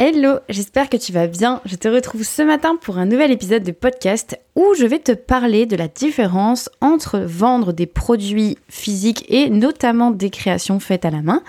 Hello, 0.00 0.40
j'espère 0.48 0.90
que 0.90 0.96
tu 0.96 1.12
vas 1.12 1.28
bien. 1.28 1.60
Je 1.66 1.76
te 1.76 1.86
retrouve 1.86 2.24
ce 2.24 2.42
matin 2.42 2.74
pour 2.74 2.98
un 2.98 3.06
nouvel 3.06 3.30
épisode 3.30 3.62
de 3.62 3.70
podcast 3.70 4.36
où 4.56 4.74
je 4.76 4.84
vais 4.86 4.98
te 4.98 5.12
parler 5.12 5.66
de 5.66 5.76
la 5.76 5.86
différence 5.86 6.68
entre 6.80 7.20
vendre 7.20 7.72
des 7.72 7.86
produits 7.86 8.58
physiques 8.68 9.24
et 9.28 9.50
notamment 9.50 10.10
des 10.10 10.30
créations 10.30 10.80
faites 10.80 11.04
à 11.04 11.12
la 11.12 11.22
main 11.22 11.44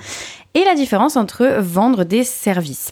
et 0.53 0.63
la 0.63 0.75
différence 0.75 1.17
entre 1.17 1.57
vendre 1.59 2.03
des 2.03 2.23
services. 2.23 2.91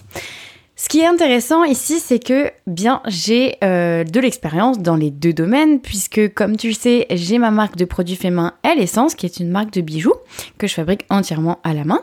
Ce 0.76 0.90
qui 0.90 1.02
est 1.02 1.06
intéressant 1.06 1.64
ici, 1.66 2.00
c'est 2.00 2.18
que 2.18 2.52
bien 2.66 3.02
j'ai 3.06 3.58
euh, 3.64 4.04
de 4.04 4.20
l'expérience 4.20 4.80
dans 4.80 4.96
les 4.96 5.12
deux 5.12 5.32
domaines, 5.32 5.80
puisque 5.80 6.34
comme 6.34 6.58
tu 6.58 6.70
le 6.70 6.74
sais, 6.74 7.06
j'ai 7.12 7.38
ma 7.38 7.52
marque 7.52 7.76
de 7.76 7.86
produits 7.86 8.16
faits 8.16 8.34
main 8.34 8.54
Elle 8.64 8.80
Essence, 8.80 9.14
qui 9.14 9.28
est 9.28 9.40
une 9.40 9.50
marque 9.50 9.72
de 9.72 9.82
bijoux 9.82 10.16
que 10.58 10.66
je 10.66 10.74
fabrique 10.74 11.06
entièrement 11.12 11.60
à 11.64 11.76
la 11.76 11.84
main. 11.84 12.02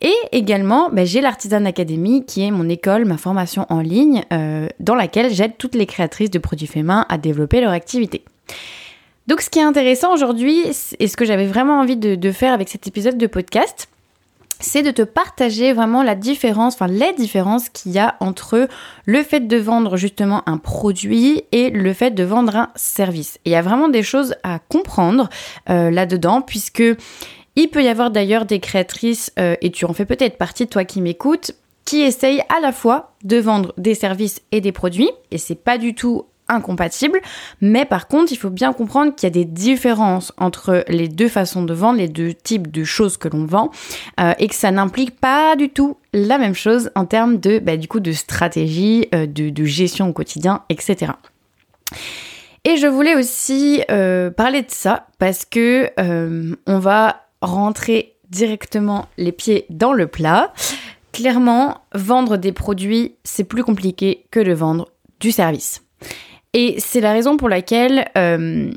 Et 0.00 0.14
également, 0.32 0.88
ben, 0.90 1.06
j'ai 1.06 1.20
l'Artisan 1.20 1.66
Academy, 1.66 2.24
qui 2.24 2.42
est 2.42 2.50
mon 2.50 2.70
école, 2.70 3.04
ma 3.04 3.18
formation 3.18 3.66
en 3.68 3.80
ligne, 3.80 4.24
euh, 4.32 4.66
dans 4.80 4.94
laquelle 4.94 5.30
j'aide 5.30 5.58
toutes 5.58 5.74
les 5.74 5.86
créatrices 5.86 6.30
de 6.30 6.38
produits 6.38 6.66
faits 6.66 6.84
main 6.84 7.04
à 7.10 7.18
développer 7.18 7.60
leur 7.60 7.72
activité. 7.72 8.24
Donc 9.26 9.42
ce 9.42 9.50
qui 9.50 9.58
est 9.58 9.62
intéressant 9.62 10.14
aujourd'hui, 10.14 10.64
et 10.98 11.08
ce 11.08 11.16
que 11.18 11.26
j'avais 11.26 11.46
vraiment 11.46 11.80
envie 11.80 11.96
de 11.96 12.32
faire 12.32 12.54
avec 12.54 12.70
cet 12.70 12.86
épisode 12.86 13.18
de 13.18 13.26
podcast, 13.26 13.88
c'est 14.60 14.82
de 14.82 14.90
te 14.90 15.02
partager 15.02 15.72
vraiment 15.72 16.02
la 16.02 16.14
différence, 16.14 16.74
enfin 16.74 16.86
les 16.86 17.12
différences 17.12 17.68
qu'il 17.68 17.92
y 17.92 17.98
a 17.98 18.16
entre 18.20 18.68
le 19.04 19.22
fait 19.22 19.40
de 19.40 19.56
vendre 19.56 19.96
justement 19.96 20.42
un 20.48 20.58
produit 20.58 21.42
et 21.52 21.70
le 21.70 21.92
fait 21.92 22.10
de 22.10 22.24
vendre 22.24 22.56
un 22.56 22.70
service. 22.74 23.38
il 23.44 23.52
y 23.52 23.54
a 23.54 23.62
vraiment 23.62 23.88
des 23.88 24.02
choses 24.02 24.34
à 24.42 24.58
comprendre 24.58 25.28
euh, 25.68 25.90
là-dedans 25.90 26.40
puisque 26.40 26.82
il 27.56 27.68
peut 27.68 27.82
y 27.82 27.88
avoir 27.88 28.10
d'ailleurs 28.10 28.44
des 28.44 28.60
créatrices, 28.60 29.32
euh, 29.38 29.56
et 29.62 29.70
tu 29.70 29.86
en 29.86 29.94
fais 29.94 30.04
peut-être 30.04 30.36
partie, 30.36 30.66
toi 30.66 30.84
qui 30.84 31.00
m'écoutes, 31.00 31.52
qui 31.86 32.02
essayent 32.02 32.42
à 32.54 32.60
la 32.60 32.72
fois 32.72 33.14
de 33.24 33.38
vendre 33.38 33.72
des 33.78 33.94
services 33.94 34.42
et 34.52 34.60
des 34.60 34.72
produits, 34.72 35.10
et 35.30 35.38
c'est 35.38 35.54
pas 35.54 35.78
du 35.78 35.94
tout 35.94 36.26
incompatibles, 36.48 37.20
mais 37.60 37.84
par 37.84 38.08
contre, 38.08 38.32
il 38.32 38.36
faut 38.36 38.50
bien 38.50 38.72
comprendre 38.72 39.14
qu'il 39.14 39.26
y 39.26 39.30
a 39.30 39.30
des 39.30 39.44
différences 39.44 40.32
entre 40.38 40.84
les 40.88 41.08
deux 41.08 41.28
façons 41.28 41.62
de 41.62 41.74
vendre, 41.74 41.98
les 41.98 42.08
deux 42.08 42.34
types 42.34 42.70
de 42.70 42.84
choses 42.84 43.16
que 43.16 43.28
l'on 43.28 43.46
vend, 43.46 43.70
euh, 44.20 44.32
et 44.38 44.48
que 44.48 44.54
ça 44.54 44.70
n'implique 44.70 45.18
pas 45.18 45.56
du 45.56 45.68
tout 45.68 45.96
la 46.12 46.38
même 46.38 46.54
chose 46.54 46.90
en 46.94 47.04
termes 47.04 47.38
de, 47.38 47.58
bah, 47.58 47.76
du 47.76 47.88
coup, 47.88 48.00
de 48.00 48.12
stratégie, 48.12 49.08
euh, 49.14 49.26
de, 49.26 49.64
gestion 49.64 50.08
au 50.08 50.12
quotidien, 50.12 50.62
etc. 50.68 51.12
Et 52.64 52.76
je 52.76 52.86
voulais 52.86 53.14
aussi 53.14 53.82
euh, 53.90 54.30
parler 54.30 54.62
de 54.62 54.70
ça 54.70 55.06
parce 55.18 55.44
que 55.44 55.90
on 56.66 56.78
va 56.78 57.22
rentrer 57.40 58.14
directement 58.30 59.06
les 59.18 59.32
pieds 59.32 59.66
dans 59.70 59.92
le 59.92 60.06
plat. 60.06 60.52
Clairement, 61.12 61.78
vendre 61.94 62.36
des 62.36 62.52
produits, 62.52 63.14
c'est 63.24 63.44
plus 63.44 63.64
compliqué 63.64 64.26
que 64.30 64.40
de 64.40 64.52
vendre 64.52 64.88
du 65.20 65.30
service. 65.32 65.82
Et 66.58 66.76
c'est 66.78 67.02
la 67.02 67.12
raison 67.12 67.36
pour 67.36 67.50
laquelle 67.50 68.06
euh, 68.16 68.70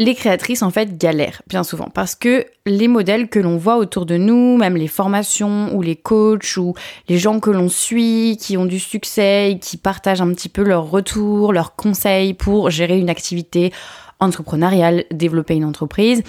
les 0.00 0.14
créatrices 0.16 0.62
en 0.62 0.70
fait 0.70 0.98
galèrent 0.98 1.40
bien 1.46 1.62
souvent 1.62 1.88
parce 1.88 2.16
que 2.16 2.46
les 2.66 2.88
modèles 2.88 3.28
que 3.28 3.38
l'on 3.38 3.56
voit 3.58 3.76
autour 3.76 4.06
de 4.06 4.16
nous, 4.16 4.56
même 4.56 4.76
les 4.76 4.88
formations 4.88 5.72
ou 5.72 5.82
les 5.82 5.94
coachs 5.94 6.56
ou 6.56 6.74
les 7.08 7.16
gens 7.16 7.38
que 7.38 7.50
l'on 7.50 7.68
suit 7.68 8.36
qui 8.40 8.56
ont 8.56 8.64
du 8.64 8.80
succès 8.80 9.60
qui 9.62 9.76
partagent 9.76 10.20
un 10.20 10.34
petit 10.34 10.48
peu 10.48 10.64
leurs 10.64 10.90
retours, 10.90 11.52
leurs 11.52 11.76
conseils 11.76 12.34
pour 12.34 12.70
gérer 12.70 12.98
une 12.98 13.08
activité 13.08 13.72
entrepreneuriale, 14.18 15.04
développer 15.12 15.54
une 15.54 15.66
entreprise, 15.66 16.24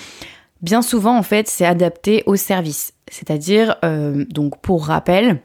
bien 0.62 0.84
souvent 0.84 1.18
en 1.18 1.23
fait 1.23 1.48
c'est 1.48 1.66
adapté 1.66 2.22
au 2.28 2.36
service. 2.36 2.94
C'est-à-dire, 3.09 3.78
euh, 3.84 4.25
donc 4.30 4.62
pour 4.62 4.86
rappel, 4.86 5.42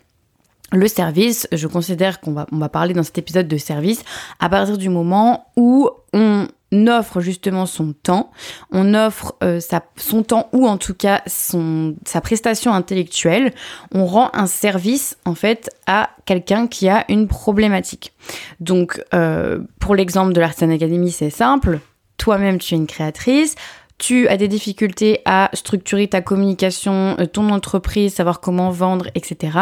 le 0.72 0.89
service, 0.89 1.47
je 1.53 1.67
considère 1.67 2.20
qu'on 2.20 2.33
va, 2.33 2.47
on 2.53 2.59
va 2.59 2.69
parler 2.69 2.92
dans 2.92 3.03
cet 3.03 3.19
épisode 3.19 3.48
de 3.48 3.56
service 3.56 4.03
à 4.41 4.48
partir 4.48 4.78
du 4.78 4.89
moment 4.89 5.47
où 5.56 5.89
on 6.12 6.48
offre 6.89 7.20
justement 7.20 7.67
son 7.67 7.92
temps, 7.92 8.33
on 8.73 8.95
offre 8.95 9.36
euh, 9.42 9.61
sa, 9.61 9.85
son 9.96 10.23
temps 10.24 10.48
ou 10.52 10.67
en 10.67 10.77
tout 10.77 10.95
cas 10.95 11.23
son, 11.27 11.95
sa 12.05 12.20
prestation 12.20 12.73
intellectuelle, 12.73 13.52
on 13.92 14.07
rend 14.07 14.30
un 14.35 14.46
service 14.46 15.17
en 15.24 15.35
fait 15.35 15.70
à 15.86 16.11
quelqu'un 16.24 16.67
qui 16.67 16.89
a 16.89 17.05
une 17.08 17.29
problématique. 17.29 18.12
Donc 18.58 19.01
euh, 19.14 19.61
pour 19.79 19.95
l'exemple 19.95 20.33
de 20.33 20.41
l'Artisan 20.41 20.70
Academy, 20.70 21.12
c'est 21.12 21.30
simple, 21.30 21.79
toi-même 22.17 22.58
tu 22.58 22.74
es 22.74 22.77
une 22.77 22.89
créatrice, 22.89 23.55
tu 23.98 24.29
as 24.29 24.36
des 24.36 24.48
difficultés 24.48 25.20
à 25.24 25.48
structurer 25.55 26.08
ta 26.08 26.20
communication, 26.20 27.17
euh, 27.20 27.27
ton 27.27 27.51
entreprise, 27.51 28.14
savoir 28.14 28.41
comment 28.41 28.70
vendre, 28.70 29.07
etc. 29.14 29.58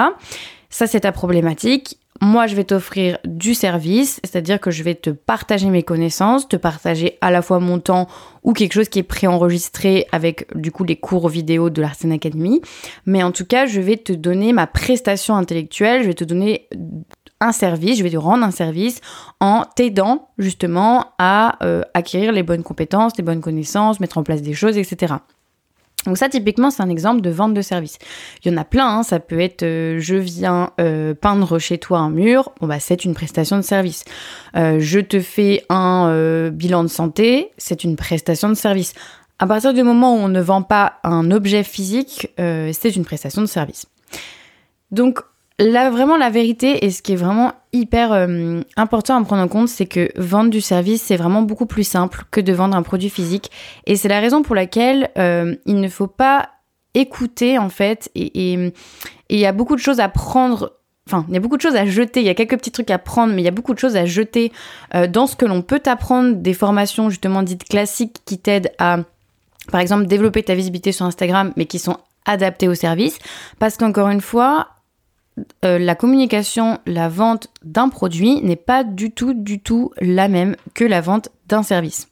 Ça, 0.75 0.89
c'est 0.89 1.03
ta 1.03 1.13
problématique. 1.13 2.01
Moi, 2.21 2.49
je 2.49 2.57
vais 2.57 2.65
t'offrir 2.65 3.19
du 3.25 3.55
service, 3.55 4.21
c'est-à-dire 4.25 4.59
que 4.59 4.73
je 4.73 4.83
vais 4.83 4.97
te 4.97 5.11
partager 5.11 5.71
mes 5.71 5.85
connaissances, 5.85 6.49
te 6.49 6.57
partager 6.57 7.17
à 7.21 7.31
la 7.31 7.43
fois 7.43 7.61
mon 7.61 7.79
temps 7.79 8.09
ou 8.43 8.53
quelque 8.53 8.73
chose 8.73 8.89
qui 8.89 8.99
est 8.99 9.05
préenregistré 9.05 10.09
avec 10.11 10.53
du 10.57 10.73
coup 10.73 10.83
les 10.83 10.97
cours 10.97 11.29
vidéo 11.29 11.71
de 11.71 11.81
l'Arsen 11.81 12.11
Academy. 12.11 12.61
Mais 13.07 13.23
en 13.23 13.31
tout 13.31 13.45
cas, 13.45 13.67
je 13.67 13.81
vais 13.81 13.97
te 13.97 14.13
donner 14.13 14.53
ma 14.53 14.67
prestation 14.67 15.37
intellectuelle, 15.37 16.03
je 16.03 16.09
vais 16.09 16.15
te 16.15 16.25
donner 16.25 16.69
un 17.41 17.53
service, 17.53 17.97
je 17.97 18.03
vais 18.03 18.11
te 18.11 18.17
rendre 18.17 18.43
un 18.43 18.51
service 18.51 19.01
en 19.39 19.67
t'aidant 19.77 20.31
justement 20.39 21.13
à 21.19 21.65
euh, 21.65 21.83
acquérir 21.95 22.33
les 22.33 22.43
bonnes 22.43 22.65
compétences, 22.65 23.17
les 23.17 23.23
bonnes 23.23 23.43
connaissances, 23.43 24.01
mettre 24.01 24.19
en 24.19 24.25
place 24.25 24.43
des 24.43 24.55
choses, 24.55 24.77
etc. 24.77 25.15
Donc 26.07 26.19
ça, 26.19 26.29
typiquement, 26.29 26.71
c'est 26.71 26.83
un 26.83 26.89
exemple 26.89 27.21
de 27.21 27.31
vente 27.31 27.55
de 27.55 27.63
service. 27.63 27.99
Il 28.45 28.53
y 28.53 28.55
en 28.55 28.59
a 28.59 28.65
plein, 28.65 28.99
hein. 28.99 29.03
ça 29.03 29.21
peut 29.21 29.41
être 29.41 29.63
euh, 29.63 29.99
je 29.99 30.17
viens 30.17 30.71
euh, 30.81 31.15
peindre 31.15 31.59
chez 31.59 31.79
toi 31.79 31.99
un 31.99 32.11
mur, 32.11 32.53
bon 32.61 32.67
bah 32.67 32.81
c'est 32.81 33.05
une 33.05 33.15
prestation 33.15 33.57
de 33.57 33.63
service. 33.63 34.05
Euh, 34.57 34.79
je 34.81 35.01
te 35.01 35.21
fais 35.21 35.65
un 35.69 36.49
bilan 36.51 36.83
de 36.83 36.89
santé, 36.89 37.51
c'est 37.59 37.85
une 37.85 37.97
prestation 37.97 38.49
de 38.49 38.55
service. 38.55 38.93
À 39.39 39.47
partir 39.47 39.75
du 39.75 39.83
moment 39.83 40.15
où 40.15 40.19
on 40.19 40.29
ne 40.29 40.41
vend 40.41 40.63
pas 40.63 40.95
un 41.03 41.31
objet 41.31 41.65
physique, 41.65 42.29
c'est 42.39 42.97
une 42.97 43.05
prestation 43.05 43.43
de 43.43 43.47
service. 43.47 43.87
Donc 44.91 45.21
Vraiment, 45.59 46.17
la 46.17 46.31
vérité 46.31 46.85
et 46.85 46.91
ce 46.91 47.01
qui 47.01 47.13
est 47.13 47.17
vraiment 47.17 47.53
hyper 47.73 48.13
euh, 48.13 48.61
important 48.77 49.21
à 49.21 49.25
prendre 49.25 49.43
en 49.43 49.49
compte, 49.49 49.69
c'est 49.69 49.87
que 49.87 50.11
vendre 50.17 50.51
du 50.51 50.61
service, 50.61 51.03
c'est 51.03 51.17
vraiment 51.17 51.43
beaucoup 51.43 51.67
plus 51.67 51.85
simple 51.85 52.25
que 52.33 52.41
de 52.41 52.53
vendre 52.53 52.77
un 52.77 52.83
produit 52.83 53.11
physique. 53.11 53.51
Et 53.87 53.95
c'est 53.95 54.09
la 54.09 54.21
raison 54.21 54.43
pour 54.43 54.57
laquelle 54.57 55.11
euh, 55.17 55.55
il 55.67 55.81
ne 55.81 55.89
faut 55.89 56.09
pas 56.09 56.51
écouter, 56.95 57.59
en 57.59 57.69
fait, 57.69 58.11
et 58.15 58.73
il 59.29 59.39
y 59.39 59.47
a 59.47 59.53
beaucoup 59.53 59.75
de 59.75 59.81
choses 59.81 60.01
à 60.01 60.09
prendre 60.09 60.73
Enfin, 61.07 61.27
il 61.29 61.35
y 61.35 61.37
a 61.37 61.41
beaucoup 61.41 61.59
de 61.59 61.63
choses 61.63 61.77
à 61.77 61.85
jeter, 61.85 62.21
il 62.21 62.27
y 62.27 62.31
a 62.31 62.35
quelques 62.35 62.57
petits 62.57 62.73
trucs 62.73 62.91
à 62.91 62.99
prendre, 62.99 63.35
mais 63.35 63.43
il 63.43 63.45
y 63.45 63.49
a 63.49 63.51
beaucoup 63.51 63.75
de 63.75 63.79
choses 63.79 63.97
à 63.97 64.07
jeter 64.07 64.53
euh, 64.95 65.07
dans 65.07 65.27
ce 65.27 65.37
que 65.37 65.45
l'on 65.45 65.61
peut 65.61 65.83
apprendre 65.85 66.37
des 66.37 66.55
formations 66.55 67.11
justement 67.11 67.43
dites 67.43 67.65
classiques 67.65 68.23
qui 68.25 68.39
t'aident 68.39 68.73
à, 68.79 69.01
par 69.71 69.83
exemple, 69.83 70.07
développer 70.07 70.43
ta 70.43 70.55
visibilité 70.55 70.93
sur 70.93 71.05
Instagram, 71.05 71.53
mais 71.57 71.67
qui 71.67 71.79
sont 71.79 71.99
adaptées 72.25 72.69
au 72.69 72.75
service. 72.75 73.19
Parce 73.59 73.77
qu'encore 73.77 74.09
une 74.09 74.23
fois, 74.23 74.69
euh, 75.65 75.79
la 75.79 75.95
communication, 75.95 76.79
la 76.87 77.09
vente 77.09 77.49
d'un 77.65 77.89
produit 77.89 78.41
n'est 78.43 78.57
pas 78.57 78.85
du 78.85 79.11
tout, 79.11 79.35
du 79.35 79.61
tout 79.61 79.93
la 80.01 80.29
même 80.29 80.57
que 80.75 80.85
la 80.85 81.01
vente 81.01 81.31
d'un 81.49 81.63
service. 81.63 82.09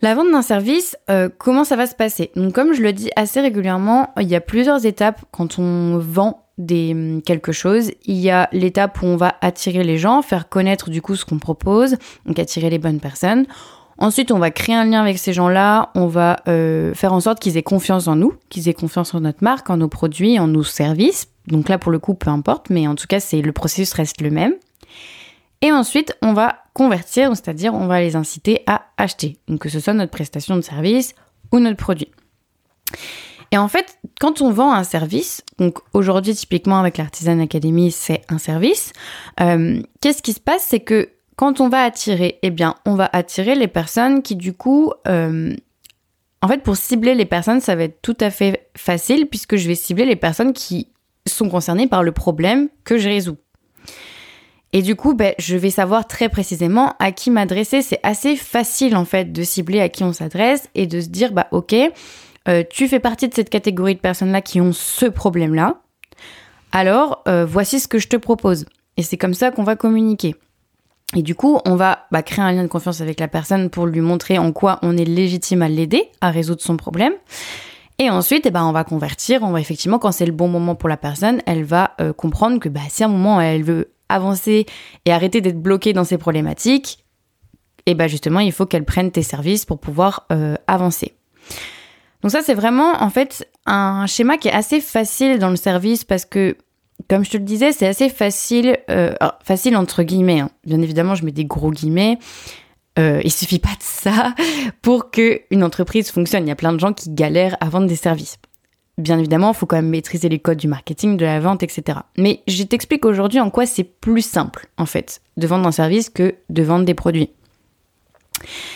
La 0.00 0.14
vente 0.14 0.30
d'un 0.30 0.42
service, 0.42 0.96
euh, 1.10 1.28
comment 1.38 1.64
ça 1.64 1.76
va 1.76 1.86
se 1.86 1.94
passer? 1.94 2.30
Donc 2.36 2.52
comme 2.52 2.72
je 2.72 2.82
le 2.82 2.92
dis 2.92 3.10
assez 3.16 3.40
régulièrement, 3.40 4.12
il 4.20 4.28
y 4.28 4.36
a 4.36 4.40
plusieurs 4.40 4.86
étapes 4.86 5.24
quand 5.32 5.58
on 5.58 5.98
vend 5.98 6.44
des, 6.58 6.92
hum, 6.92 7.22
quelque 7.22 7.52
chose. 7.52 7.90
Il 8.04 8.16
y 8.16 8.30
a 8.30 8.48
l'étape 8.52 9.02
où 9.02 9.06
on 9.06 9.16
va 9.16 9.36
attirer 9.40 9.82
les 9.84 9.98
gens, 9.98 10.22
faire 10.22 10.48
connaître 10.48 10.90
du 10.90 11.00
coup 11.00 11.16
ce 11.16 11.24
qu'on 11.24 11.38
propose, 11.38 11.96
donc 12.26 12.38
attirer 12.38 12.70
les 12.70 12.78
bonnes 12.78 13.00
personnes. 13.00 13.46
Ensuite, 13.98 14.30
on 14.30 14.38
va 14.38 14.52
créer 14.52 14.76
un 14.76 14.84
lien 14.84 15.00
avec 15.00 15.18
ces 15.18 15.32
gens-là, 15.32 15.90
on 15.96 16.06
va 16.06 16.36
euh, 16.46 16.94
faire 16.94 17.12
en 17.12 17.20
sorte 17.20 17.40
qu'ils 17.40 17.56
aient 17.56 17.64
confiance 17.64 18.06
en 18.06 18.14
nous, 18.14 18.32
qu'ils 18.48 18.68
aient 18.68 18.74
confiance 18.74 19.12
en 19.12 19.20
notre 19.20 19.42
marque, 19.42 19.70
en 19.70 19.76
nos 19.76 19.88
produits, 19.88 20.38
en 20.38 20.46
nos 20.46 20.62
services. 20.62 21.28
Donc 21.48 21.68
là, 21.68 21.78
pour 21.78 21.90
le 21.90 21.98
coup, 21.98 22.14
peu 22.14 22.30
importe, 22.30 22.70
mais 22.70 22.86
en 22.86 22.94
tout 22.94 23.08
cas, 23.08 23.18
c'est 23.18 23.42
le 23.42 23.52
processus 23.52 23.92
reste 23.92 24.20
le 24.20 24.30
même. 24.30 24.54
Et 25.62 25.72
ensuite, 25.72 26.16
on 26.22 26.32
va 26.32 26.58
convertir, 26.74 27.30
c'est-à-dire 27.30 27.74
on 27.74 27.88
va 27.88 28.00
les 28.00 28.14
inciter 28.14 28.62
à 28.68 28.82
acheter, 28.96 29.38
que 29.58 29.68
ce 29.68 29.80
soit 29.80 29.94
notre 29.94 30.12
prestation 30.12 30.54
de 30.54 30.60
service 30.60 31.16
ou 31.50 31.58
notre 31.58 31.76
produit. 31.76 32.12
Et 33.50 33.58
en 33.58 33.66
fait, 33.66 33.98
quand 34.20 34.42
on 34.42 34.52
vend 34.52 34.72
un 34.72 34.84
service, 34.84 35.42
donc 35.58 35.78
aujourd'hui 35.94 36.34
typiquement 36.34 36.78
avec 36.78 36.98
l'Artisan 36.98 37.40
Academy, 37.40 37.90
c'est 37.90 38.22
un 38.28 38.38
service, 38.38 38.92
euh, 39.40 39.82
qu'est-ce 40.00 40.22
qui 40.22 40.34
se 40.34 40.40
passe? 40.40 40.64
C'est 40.68 40.80
que 40.80 41.08
quand 41.38 41.60
on 41.60 41.68
va 41.68 41.84
attirer, 41.84 42.40
eh 42.42 42.50
bien, 42.50 42.74
on 42.84 42.96
va 42.96 43.08
attirer 43.12 43.54
les 43.54 43.68
personnes 43.68 44.22
qui, 44.22 44.34
du 44.34 44.54
coup, 44.54 44.92
euh, 45.06 45.54
en 46.42 46.48
fait, 46.48 46.64
pour 46.64 46.76
cibler 46.76 47.14
les 47.14 47.26
personnes, 47.26 47.60
ça 47.60 47.76
va 47.76 47.84
être 47.84 48.02
tout 48.02 48.16
à 48.18 48.30
fait 48.30 48.68
facile 48.76 49.26
puisque 49.26 49.54
je 49.54 49.68
vais 49.68 49.76
cibler 49.76 50.04
les 50.04 50.16
personnes 50.16 50.52
qui 50.52 50.88
sont 51.28 51.48
concernées 51.48 51.86
par 51.86 52.02
le 52.02 52.10
problème 52.10 52.68
que 52.82 52.98
je 52.98 53.08
résous. 53.08 53.36
Et 54.72 54.82
du 54.82 54.96
coup, 54.96 55.14
ben, 55.14 55.32
je 55.38 55.56
vais 55.56 55.70
savoir 55.70 56.08
très 56.08 56.28
précisément 56.28 56.94
à 56.98 57.12
qui 57.12 57.30
m'adresser. 57.30 57.82
C'est 57.82 58.00
assez 58.02 58.34
facile 58.34 58.96
en 58.96 59.04
fait 59.04 59.32
de 59.32 59.44
cibler 59.44 59.80
à 59.80 59.88
qui 59.88 60.02
on 60.02 60.12
s'adresse 60.12 60.68
et 60.74 60.88
de 60.88 61.00
se 61.00 61.08
dire, 61.08 61.30
bah 61.30 61.46
ok, 61.52 61.72
euh, 62.48 62.64
tu 62.68 62.88
fais 62.88 62.98
partie 62.98 63.28
de 63.28 63.34
cette 63.34 63.48
catégorie 63.48 63.94
de 63.94 64.00
personnes-là 64.00 64.42
qui 64.42 64.60
ont 64.60 64.72
ce 64.72 65.06
problème-là. 65.06 65.82
Alors, 66.72 67.22
euh, 67.28 67.46
voici 67.46 67.78
ce 67.78 67.86
que 67.86 68.00
je 68.00 68.08
te 68.08 68.16
propose. 68.16 68.66
Et 68.96 69.04
c'est 69.04 69.16
comme 69.16 69.34
ça 69.34 69.52
qu'on 69.52 69.62
va 69.62 69.76
communiquer. 69.76 70.34
Et 71.16 71.22
du 71.22 71.34
coup, 71.34 71.58
on 71.64 71.74
va 71.74 72.06
bah, 72.12 72.22
créer 72.22 72.44
un 72.44 72.52
lien 72.52 72.62
de 72.62 72.68
confiance 72.68 73.00
avec 73.00 73.18
la 73.18 73.28
personne 73.28 73.70
pour 73.70 73.86
lui 73.86 74.00
montrer 74.00 74.38
en 74.38 74.52
quoi 74.52 74.78
on 74.82 74.96
est 74.96 75.06
légitime 75.06 75.62
à 75.62 75.68
l'aider 75.68 76.10
à 76.20 76.30
résoudre 76.30 76.60
son 76.60 76.76
problème. 76.76 77.14
Et 77.98 78.10
ensuite, 78.10 78.46
eh 78.46 78.50
ben, 78.50 78.64
on 78.64 78.72
va 78.72 78.84
convertir. 78.84 79.42
On 79.42 79.50
va 79.50 79.60
effectivement, 79.60 79.98
quand 79.98 80.12
c'est 80.12 80.26
le 80.26 80.32
bon 80.32 80.48
moment 80.48 80.74
pour 80.74 80.88
la 80.88 80.96
personne, 80.96 81.40
elle 81.46 81.64
va 81.64 81.94
euh, 82.00 82.12
comprendre 82.12 82.60
que 82.60 82.68
bah, 82.68 82.80
si 82.88 83.02
à 83.02 83.06
un 83.06 83.10
moment 83.10 83.40
elle 83.40 83.64
veut 83.64 83.92
avancer 84.08 84.66
et 85.04 85.12
arrêter 85.12 85.40
d'être 85.40 85.60
bloquée 85.60 85.92
dans 85.92 86.04
ses 86.04 86.18
problématiques, 86.18 87.04
et 87.86 87.92
eh 87.92 87.94
ben 87.94 88.06
justement, 88.06 88.40
il 88.40 88.52
faut 88.52 88.66
qu'elle 88.66 88.84
prenne 88.84 89.10
tes 89.10 89.22
services 89.22 89.64
pour 89.64 89.80
pouvoir 89.80 90.26
euh, 90.30 90.56
avancer. 90.66 91.14
Donc 92.22 92.32
ça, 92.32 92.42
c'est 92.42 92.52
vraiment 92.54 93.02
en 93.02 93.08
fait 93.08 93.48
un 93.64 94.06
schéma 94.06 94.36
qui 94.36 94.48
est 94.48 94.52
assez 94.52 94.82
facile 94.82 95.38
dans 95.38 95.48
le 95.48 95.56
service 95.56 96.04
parce 96.04 96.26
que 96.26 96.56
comme 97.08 97.24
je 97.24 97.30
te 97.30 97.36
le 97.38 97.44
disais, 97.44 97.72
c'est 97.72 97.86
assez 97.86 98.10
facile, 98.10 98.78
euh, 98.90 99.14
facile 99.42 99.76
entre 99.76 100.02
guillemets. 100.02 100.40
Hein. 100.40 100.50
Bien 100.64 100.80
évidemment, 100.80 101.14
je 101.14 101.24
mets 101.24 101.32
des 101.32 101.46
gros 101.46 101.70
guillemets. 101.70 102.18
Euh, 102.98 103.20
il 103.24 103.32
suffit 103.32 103.58
pas 103.58 103.68
de 103.68 103.82
ça 103.82 104.34
pour 104.82 105.10
que 105.10 105.40
une 105.50 105.62
entreprise 105.62 106.10
fonctionne. 106.10 106.44
Il 106.44 106.48
y 106.48 106.52
a 106.52 106.56
plein 106.56 106.72
de 106.72 106.80
gens 106.80 106.92
qui 106.92 107.10
galèrent 107.10 107.56
à 107.60 107.68
vendre 107.68 107.86
des 107.86 107.96
services. 107.96 108.38
Bien 108.98 109.18
évidemment, 109.18 109.52
il 109.52 109.56
faut 109.56 109.66
quand 109.66 109.76
même 109.76 109.88
maîtriser 109.88 110.28
les 110.28 110.40
codes 110.40 110.58
du 110.58 110.66
marketing, 110.66 111.16
de 111.16 111.24
la 111.24 111.38
vente, 111.38 111.62
etc. 111.62 112.00
Mais 112.16 112.42
je 112.48 112.64
t'explique 112.64 113.04
aujourd'hui 113.04 113.38
en 113.38 113.48
quoi 113.48 113.64
c'est 113.64 113.84
plus 113.84 114.22
simple, 114.22 114.66
en 114.76 114.86
fait, 114.86 115.22
de 115.36 115.46
vendre 115.46 115.68
un 115.68 115.72
service 115.72 116.10
que 116.10 116.34
de 116.50 116.62
vendre 116.62 116.84
des 116.84 116.94
produits. 116.94 117.30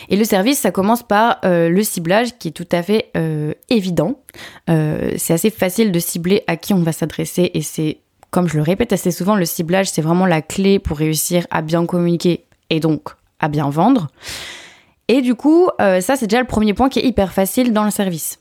Et 0.09 0.17
le 0.17 0.25
service, 0.25 0.61
ça 0.61 0.71
commence 0.71 1.03
par 1.03 1.39
euh, 1.45 1.69
le 1.69 1.83
ciblage 1.83 2.39
qui 2.39 2.49
est 2.49 2.53
tout 2.53 2.69
à 2.71 2.83
fait 2.83 3.11
euh, 3.17 3.53
évident. 3.69 4.21
C'est 4.69 5.35
assez 5.35 5.51
facile 5.51 5.93
de 5.93 5.99
cibler 5.99 6.45
à 6.47 6.57
qui 6.57 6.73
on 6.73 6.83
va 6.83 6.93
s'adresser 6.93 7.51
et 7.55 7.63
c'est 7.63 7.99
comme 8.33 8.49
je 8.49 8.57
le 8.57 8.63
répète 8.63 8.95
assez 8.95 9.11
souvent, 9.11 9.37
le 9.37 9.45
ciblage, 9.45 9.91
c'est 9.91 10.01
vraiment 10.01 10.27
la 10.27 10.41
clé 10.41 10.79
pour 10.79 10.97
réussir 10.97 11.47
à 11.51 11.61
bien 11.61 11.85
communiquer 11.85 12.47
et 12.71 12.81
donc 12.81 13.11
à 13.39 13.49
bien 13.49 13.69
vendre. 13.69 14.09
Et 15.09 15.21
du 15.21 15.35
coup, 15.35 15.69
euh, 15.83 16.01
ça, 16.01 16.17
c'est 16.17 16.27
déjà 16.27 16.41
le 16.41 16.47
premier 16.47 16.73
point 16.73 16.89
qui 16.89 16.99
est 16.99 17.05
hyper 17.05 17.33
facile 17.35 17.75
dans 17.75 17.85
le 17.85 17.91
service. 17.91 18.41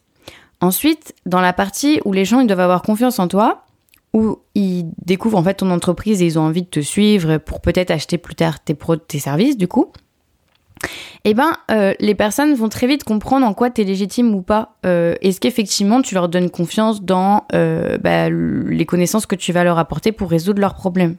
Ensuite, 0.61 1.13
dans 1.25 1.41
la 1.41 1.51
partie 1.51 1.99
où 2.05 2.13
les 2.13 2.23
gens 2.23 2.39
ils 2.39 2.47
doivent 2.47 2.61
avoir 2.61 2.83
confiance 2.83 3.19
en 3.19 3.27
toi, 3.27 3.65
où 4.13 4.39
ils 4.55 4.85
découvrent 5.03 5.37
en 5.37 5.43
fait 5.43 5.55
ton 5.55 5.69
entreprise 5.71 6.21
et 6.21 6.25
ils 6.25 6.39
ont 6.39 6.43
envie 6.43 6.63
de 6.63 6.67
te 6.67 6.79
suivre 6.79 7.37
pour 7.37 7.59
peut-être 7.59 7.91
acheter 7.91 8.17
plus 8.17 8.35
tard 8.35 8.63
tes, 8.63 8.77
tes 9.07 9.19
services, 9.19 9.57
du 9.57 9.67
coup, 9.67 9.91
eh 11.23 11.33
ben, 11.33 11.51
euh, 11.69 11.93
les 11.99 12.15
personnes 12.15 12.53
vont 12.53 12.69
très 12.69 12.87
vite 12.87 13.03
comprendre 13.03 13.45
en 13.45 13.53
quoi 13.53 13.69
tu 13.69 13.81
es 13.81 13.83
légitime 13.83 14.33
ou 14.33 14.41
pas. 14.41 14.75
Euh, 14.85 15.15
Est-ce 15.21 15.39
qu'effectivement, 15.39 16.01
tu 16.01 16.15
leur 16.15 16.29
donnes 16.29 16.49
confiance 16.49 17.01
dans 17.01 17.45
euh, 17.53 17.97
bah, 17.97 18.29
les 18.29 18.85
connaissances 18.85 19.25
que 19.25 19.35
tu 19.35 19.51
vas 19.51 19.63
leur 19.63 19.77
apporter 19.77 20.11
pour 20.11 20.29
résoudre 20.29 20.59
leurs 20.59 20.75
problèmes? 20.75 21.17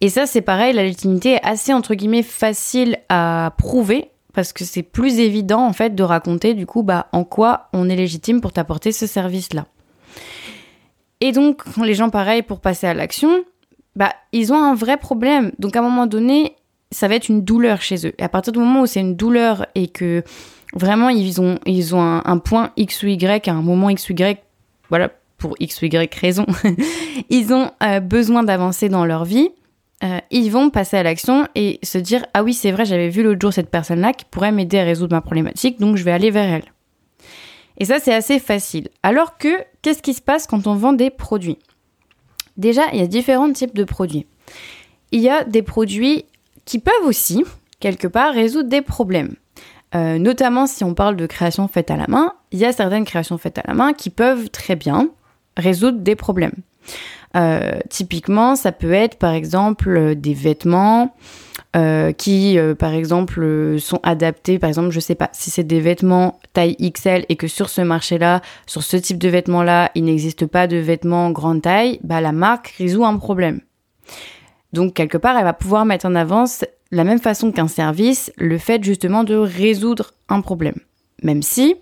Et 0.00 0.08
ça, 0.08 0.26
c'est 0.26 0.40
pareil, 0.40 0.72
la 0.74 0.82
légitimité 0.82 1.34
est 1.34 1.44
assez, 1.44 1.72
entre 1.72 1.94
guillemets, 1.94 2.24
facile 2.24 2.98
à 3.08 3.54
prouver 3.56 4.10
parce 4.32 4.52
que 4.52 4.64
c'est 4.64 4.82
plus 4.82 5.20
évident, 5.20 5.64
en 5.64 5.72
fait, 5.72 5.94
de 5.94 6.02
raconter, 6.02 6.54
du 6.54 6.66
coup, 6.66 6.82
bah, 6.82 7.06
en 7.12 7.22
quoi 7.22 7.68
on 7.72 7.88
est 7.88 7.96
légitime 7.96 8.40
pour 8.40 8.52
t'apporter 8.52 8.90
ce 8.90 9.06
service-là. 9.06 9.66
Et 11.20 11.32
donc, 11.32 11.62
les 11.84 11.94
gens, 11.94 12.10
pareil, 12.10 12.42
pour 12.42 12.60
passer 12.60 12.86
à 12.86 12.94
l'action, 12.94 13.44
bah, 13.94 14.12
ils 14.32 14.52
ont 14.52 14.56
un 14.56 14.74
vrai 14.74 14.96
problème. 14.96 15.52
Donc, 15.58 15.76
à 15.76 15.80
un 15.80 15.82
moment 15.82 16.06
donné, 16.06 16.56
ça 16.92 17.08
va 17.08 17.16
être 17.16 17.28
une 17.28 17.42
douleur 17.42 17.82
chez 17.82 18.06
eux. 18.06 18.12
Et 18.18 18.22
à 18.22 18.28
partir 18.28 18.52
du 18.52 18.58
moment 18.58 18.82
où 18.82 18.86
c'est 18.86 19.00
une 19.00 19.16
douleur 19.16 19.66
et 19.74 19.88
que 19.88 20.22
vraiment 20.74 21.08
ils 21.08 21.40
ont, 21.40 21.58
ils 21.66 21.94
ont 21.94 22.22
un, 22.24 22.38
point 22.38 22.70
X 22.76 23.02
ou 23.02 23.08
Y 23.08 23.48
à 23.48 23.52
un 23.52 23.62
moment 23.62 23.90
X 23.90 24.08
ou 24.08 24.12
Y, 24.12 24.42
voilà, 24.88 25.10
pour 25.38 25.54
X 25.58 25.82
ou 25.82 25.86
Y 25.86 26.14
raison, 26.14 26.46
ils 27.30 27.52
ont 27.52 27.70
euh, 27.82 28.00
besoin 28.00 28.42
d'avancer 28.42 28.88
dans 28.88 29.04
leur 29.04 29.24
vie, 29.24 29.50
euh, 30.04 30.18
ils 30.30 30.50
vont 30.50 30.70
passer 30.70 30.96
à 30.96 31.02
l'action 31.02 31.46
et 31.54 31.78
se 31.82 31.98
dire 31.98 32.24
Ah 32.34 32.42
oui, 32.42 32.54
c'est 32.54 32.72
vrai, 32.72 32.84
j'avais 32.84 33.08
vu 33.08 33.22
l'autre 33.22 33.40
jour 33.40 33.52
cette 33.52 33.70
personne-là 33.70 34.12
qui 34.12 34.24
pourrait 34.24 34.52
m'aider 34.52 34.78
à 34.78 34.84
résoudre 34.84 35.14
ma 35.14 35.20
problématique, 35.20 35.78
donc 35.78 35.96
je 35.96 36.04
vais 36.04 36.12
aller 36.12 36.30
vers 36.30 36.48
elle. 36.48 36.72
Et 37.78 37.84
ça, 37.84 37.98
c'est 37.98 38.14
assez 38.14 38.38
facile. 38.38 38.88
Alors 39.02 39.38
que, 39.38 39.48
qu'est-ce 39.80 40.02
qui 40.02 40.14
se 40.14 40.20
passe 40.20 40.46
quand 40.46 40.66
on 40.66 40.74
vend 40.74 40.92
des 40.92 41.10
produits? 41.10 41.58
Déjà, 42.56 42.82
il 42.92 43.00
y 43.00 43.02
a 43.02 43.06
différents 43.06 43.52
types 43.52 43.74
de 43.74 43.84
produits. 43.84 44.26
Il 45.10 45.20
y 45.20 45.28
a 45.28 45.44
des 45.44 45.62
produits 45.62 46.26
qui 46.72 46.78
peuvent 46.78 47.04
aussi, 47.04 47.44
quelque 47.80 48.08
part, 48.08 48.32
résoudre 48.32 48.70
des 48.70 48.80
problèmes. 48.80 49.34
Euh, 49.94 50.16
notamment 50.16 50.66
si 50.66 50.84
on 50.84 50.94
parle 50.94 51.16
de 51.16 51.26
création 51.26 51.68
faite 51.68 51.90
à 51.90 51.98
la 51.98 52.06
main, 52.08 52.32
il 52.50 52.58
y 52.58 52.64
a 52.64 52.72
certaines 52.72 53.04
créations 53.04 53.36
faites 53.36 53.58
à 53.58 53.64
la 53.66 53.74
main 53.74 53.92
qui 53.92 54.08
peuvent 54.08 54.48
très 54.48 54.74
bien 54.74 55.10
résoudre 55.58 55.98
des 55.98 56.16
problèmes. 56.16 56.56
Euh, 57.36 57.78
typiquement, 57.90 58.56
ça 58.56 58.72
peut 58.72 58.94
être 58.94 59.18
par 59.18 59.34
exemple 59.34 60.14
des 60.14 60.32
vêtements 60.32 61.14
euh, 61.76 62.12
qui, 62.12 62.56
par 62.78 62.94
exemple, 62.94 63.78
sont 63.78 64.00
adaptés. 64.02 64.58
Par 64.58 64.68
exemple, 64.68 64.92
je 64.92 65.00
sais 65.00 65.14
pas 65.14 65.28
si 65.34 65.50
c'est 65.50 65.64
des 65.64 65.80
vêtements 65.80 66.40
taille 66.54 66.74
XL 66.78 67.26
et 67.28 67.36
que 67.36 67.48
sur 67.48 67.68
ce 67.68 67.82
marché-là, 67.82 68.40
sur 68.66 68.82
ce 68.82 68.96
type 68.96 69.18
de 69.18 69.28
vêtements-là, 69.28 69.90
il 69.94 70.04
n'existe 70.04 70.46
pas 70.46 70.66
de 70.66 70.78
vêtements 70.78 71.30
grande 71.32 71.60
taille, 71.60 72.00
bah 72.02 72.22
la 72.22 72.32
marque 72.32 72.68
résout 72.78 73.04
un 73.04 73.18
problème. 73.18 73.60
Donc 74.72 74.94
quelque 74.94 75.18
part, 75.18 75.36
elle 75.36 75.44
va 75.44 75.52
pouvoir 75.52 75.84
mettre 75.84 76.06
en 76.06 76.14
avance, 76.14 76.64
la 76.90 77.04
même 77.04 77.18
façon 77.18 77.52
qu'un 77.52 77.68
service, 77.68 78.32
le 78.36 78.58
fait 78.58 78.82
justement 78.82 79.24
de 79.24 79.34
résoudre 79.34 80.12
un 80.28 80.40
problème. 80.40 80.76
Même 81.22 81.42
si 81.42 81.76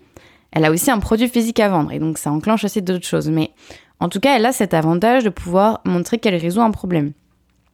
elle 0.51 0.65
a 0.65 0.71
aussi 0.71 0.91
un 0.91 0.99
produit 0.99 1.29
physique 1.29 1.59
à 1.59 1.69
vendre, 1.69 1.91
et 1.91 1.99
donc 1.99 2.17
ça 2.17 2.31
enclenche 2.31 2.65
aussi 2.65 2.81
d'autres 2.81 3.05
choses. 3.05 3.29
Mais 3.29 3.51
en 3.99 4.09
tout 4.09 4.19
cas, 4.19 4.35
elle 4.35 4.45
a 4.45 4.51
cet 4.51 4.73
avantage 4.73 5.23
de 5.23 5.29
pouvoir 5.29 5.81
montrer 5.85 6.17
qu'elle 6.17 6.35
résout 6.35 6.61
un 6.61 6.71
problème. 6.71 7.13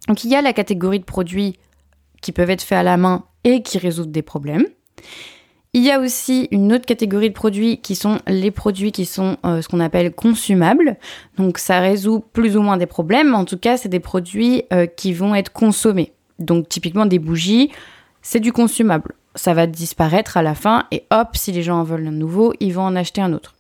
Donc 0.08 0.24
il 0.24 0.30
y 0.30 0.36
a 0.36 0.42
la 0.42 0.54
catégorie 0.54 1.00
de 1.00 1.06
produits 1.06 1.58
qui 2.22 2.31
peuvent 2.31 2.50
être 2.50 2.62
faits 2.62 2.78
à 2.78 2.84
la 2.84 2.98
main 2.98 3.25
et 3.44 3.62
qui 3.62 3.78
résoudent 3.78 4.12
des 4.12 4.22
problèmes. 4.22 4.66
Il 5.77 5.83
y 5.83 5.91
a 5.91 6.00
aussi 6.00 6.47
une 6.50 6.74
autre 6.74 6.88
catégorie 6.88 7.29
de 7.29 7.35
produits 7.35 7.77
qui 7.77 7.94
sont 7.94 8.18
les 8.25 8.50
produits 8.50 8.91
qui 8.91 9.06
sont 9.06 9.38
euh, 9.45 9.62
ce 9.62 9.68
qu'on 9.68 9.79
appelle 9.79 10.12
consumables. 10.12 10.97
Donc 11.38 11.59
ça 11.59 11.79
résout 11.79 12.25
plus 12.33 12.57
ou 12.57 12.63
moins 12.63 12.77
des 12.77 12.88
problèmes, 12.88 13.35
en 13.35 13.45
tout 13.45 13.59
cas 13.59 13.77
c'est 13.77 13.88
des 13.88 14.00
produits 14.00 14.63
euh, 14.74 14.88
qui 14.88 15.13
vont 15.13 15.35
être 15.35 15.53
consommés. 15.53 16.13
Donc 16.39 16.68
typiquement 16.68 17.06
des 17.06 17.19
bougies, 17.19 17.69
c'est 18.24 18.39
du 18.39 18.51
consumable. 18.51 19.13
Ça 19.35 19.53
va 19.53 19.68
disparaître 19.68 20.35
à 20.35 20.41
la 20.41 20.56
fin 20.56 20.85
et 20.89 21.03
hop, 21.12 21.35
si 21.35 21.51
les 21.51 21.62
gens 21.62 21.81
en 21.81 21.83
veulent 21.83 22.07
un 22.07 22.12
nouveau, 22.12 22.56
ils 22.59 22.73
vont 22.73 22.81
en 22.81 22.95
acheter 22.95 23.21
un 23.21 23.31
autre. 23.31 23.53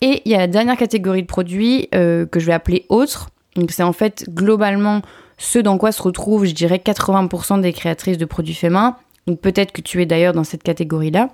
Et 0.00 0.22
il 0.24 0.32
y 0.32 0.34
a 0.34 0.38
la 0.38 0.46
dernière 0.46 0.78
catégorie 0.78 1.20
de 1.20 1.26
produits 1.26 1.90
euh, 1.94 2.24
que 2.24 2.40
je 2.40 2.46
vais 2.46 2.54
appeler 2.54 2.86
autres. 2.88 3.28
Donc 3.56 3.72
c'est 3.72 3.82
en 3.82 3.92
fait 3.92 4.24
globalement 4.30 5.02
ce 5.36 5.58
dans 5.58 5.76
quoi 5.76 5.92
se 5.92 6.00
retrouvent, 6.00 6.46
je 6.46 6.54
dirais, 6.54 6.80
80% 6.82 7.60
des 7.60 7.74
créatrices 7.74 8.16
de 8.16 8.24
produits 8.24 8.54
faits 8.54 8.72
main. 8.72 8.96
Donc 9.26 9.40
peut-être 9.40 9.72
que 9.72 9.80
tu 9.80 10.02
es 10.02 10.06
d'ailleurs 10.06 10.32
dans 10.32 10.44
cette 10.44 10.62
catégorie-là. 10.62 11.30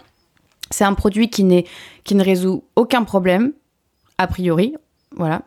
C'est 0.71 0.85
un 0.85 0.95
produit 0.95 1.31
qui, 1.31 1.65
qui 2.05 2.15
ne 2.15 2.25
résout 2.25 2.65
aucun 2.77 3.05
problème, 3.05 3.53
a 4.19 4.27
priori, 4.27 4.75
voilà, 5.17 5.43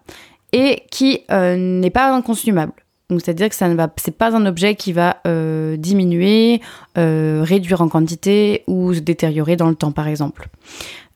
et 0.52 0.84
qui 0.90 1.22
euh, 1.32 1.56
n'est 1.56 1.92
pas 1.92 2.12
inconsumable. 2.12 2.74
Donc 3.10 3.22
c'est-à-dire 3.22 3.50
que 3.50 3.56
ça 3.56 3.68
ne 3.68 3.76
va, 3.76 3.92
c'est 3.98 4.18
pas 4.18 4.36
un 4.36 4.46
objet 4.46 4.76
qui 4.76 4.94
va 4.94 5.18
euh, 5.28 5.76
diminuer, 5.78 6.62
euh, 6.98 7.42
réduire 7.44 7.82
en 7.82 7.90
quantité 7.90 8.64
ou 8.68 8.94
se 8.94 9.00
détériorer 9.00 9.58
dans 9.58 9.70
le 9.70 9.76
temps, 9.76 9.92
par 9.92 10.08
exemple, 10.08 10.48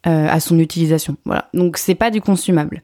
à 0.03 0.39
son 0.39 0.59
utilisation. 0.59 1.17
Voilà. 1.25 1.49
Donc 1.55 1.77
c'est 1.77 1.95
pas 1.95 2.11
du 2.11 2.21
consumable. 2.21 2.83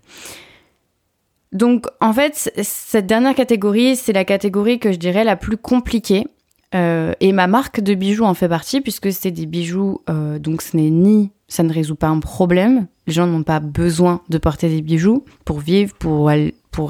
Donc 1.52 1.86
en 2.00 2.14
fait, 2.14 2.52
cette 2.64 3.06
dernière 3.06 3.36
catégorie, 3.36 3.96
c'est 3.96 4.14
la 4.14 4.26
catégorie 4.26 4.80
que 4.80 4.92
je 4.92 4.98
dirais 4.98 5.24
la 5.24 5.36
plus 5.36 5.58
compliquée 5.58 6.26
euh, 6.74 7.14
et 7.20 7.34
ma 7.34 7.48
marque 7.48 7.82
de 7.82 7.94
bijoux 7.94 8.24
en 8.24 8.34
fait 8.34 8.48
partie 8.48 8.82
puisque 8.82 9.12
c'est 9.12 9.32
des 9.32 9.46
bijoux, 9.46 10.02
euh, 10.10 10.40
donc 10.40 10.62
ce 10.62 10.78
n'est 10.78 10.90
ni, 10.90 11.32
ça 11.48 11.64
ne 11.64 11.74
résout 11.74 11.96
pas 11.96 12.08
un 12.08 12.20
problème. 12.20 12.88
Les 13.08 13.14
gens 13.14 13.28
n'ont 13.28 13.44
pas 13.44 13.60
besoin 13.60 14.22
de 14.30 14.38
porter 14.38 14.70
des 14.70 14.82
bijoux 14.82 15.26
pour 15.44 15.60
vivre, 15.60 15.94
pour, 15.96 16.32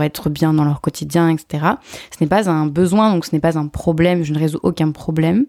être 0.03 0.29
bien 0.29 0.53
dans 0.53 0.63
leur 0.63 0.81
quotidien, 0.81 1.29
etc. 1.29 1.65
Ce 2.11 2.23
n'est 2.23 2.27
pas 2.27 2.49
un 2.49 2.67
besoin, 2.67 3.11
donc 3.11 3.25
ce 3.25 3.33
n'est 3.33 3.39
pas 3.39 3.57
un 3.57 3.67
problème. 3.67 4.23
Je 4.23 4.33
ne 4.33 4.39
résous 4.39 4.59
aucun 4.61 4.91
problème. 4.91 5.45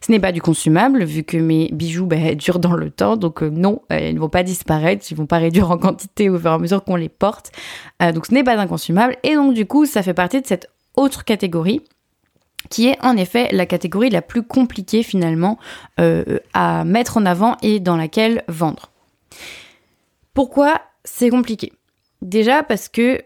Ce 0.00 0.10
n'est 0.10 0.18
pas 0.18 0.32
du 0.32 0.42
consumable, 0.42 1.04
vu 1.04 1.22
que 1.22 1.36
mes 1.36 1.70
bijoux 1.72 2.06
bah, 2.06 2.34
durent 2.34 2.58
dans 2.58 2.74
le 2.74 2.90
temps, 2.90 3.16
donc 3.16 3.42
euh, 3.42 3.48
non, 3.48 3.80
ils 3.90 4.14
ne 4.14 4.18
vont 4.18 4.28
pas 4.28 4.42
disparaître, 4.42 5.06
ils 5.10 5.14
ne 5.14 5.18
vont 5.18 5.26
pas 5.26 5.38
réduire 5.38 5.70
en 5.70 5.78
quantité 5.78 6.28
au 6.28 6.38
fur 6.38 6.50
et 6.50 6.54
à 6.54 6.58
mesure 6.58 6.82
qu'on 6.82 6.96
les 6.96 7.08
porte. 7.08 7.52
donc 8.12 8.26
ce 8.26 8.34
n'est 8.34 8.42
pas 8.42 8.58
un 8.58 8.66
consumable, 8.66 9.16
et 9.22 9.36
donc 9.36 9.54
du 9.54 9.64
coup, 9.64 9.86
ça 9.86 10.02
fait 10.02 10.12
partie 10.12 10.42
de 10.42 10.46
cette 10.46 10.68
autre 10.96 11.24
catégorie 11.24 11.82
qui 12.70 12.88
est 12.88 12.98
en 13.02 13.16
effet 13.16 13.48
la 13.52 13.66
catégorie 13.66 14.10
la 14.10 14.22
plus 14.22 14.42
compliquée 14.42 15.02
finalement 15.02 15.58
euh, 16.00 16.38
à 16.52 16.84
mettre 16.84 17.16
en 17.16 17.26
avant 17.26 17.56
et 17.62 17.80
dans 17.80 17.96
laquelle 17.96 18.44
vendre. 18.48 18.90
Pourquoi 20.32 20.80
c'est 21.04 21.30
compliqué? 21.30 21.72
Déjà 22.22 22.62
parce 22.62 22.88
que 22.88 23.22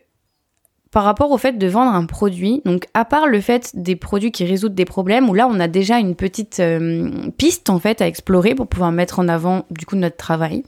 par 0.91 1.05
rapport 1.05 1.31
au 1.31 1.39
fait 1.39 1.59
de 1.59 1.67
vendre 1.67 1.95
un 1.95 2.07
produit, 2.07 2.63
donc 2.65 2.87
à 2.95 3.05
part 3.05 3.27
le 3.27 3.41
fait 3.41 3.73
des 3.75 3.97
produits 3.97 4.33
qui 4.33 4.45
résoudent 4.45 4.75
des 4.75 4.85
problèmes, 4.85 5.29
où 5.29 5.35
là 5.35 5.47
on 5.49 5.61
a 5.61 5.69
déjà 5.69 5.99
une 5.99 6.15
petite 6.15 6.61
euh, 6.61 7.31
piste 7.37 7.71
en 7.71 7.79
fait 7.79 8.01
à 8.01 8.07
explorer 8.07 8.55
pour 8.55 8.67
pouvoir 8.67 8.91
mettre 8.91 9.19
en 9.19 9.29
avant 9.29 9.67
du 9.71 9.85
coup 9.87 9.97
notre 9.97 10.17
travail. 10.17 10.65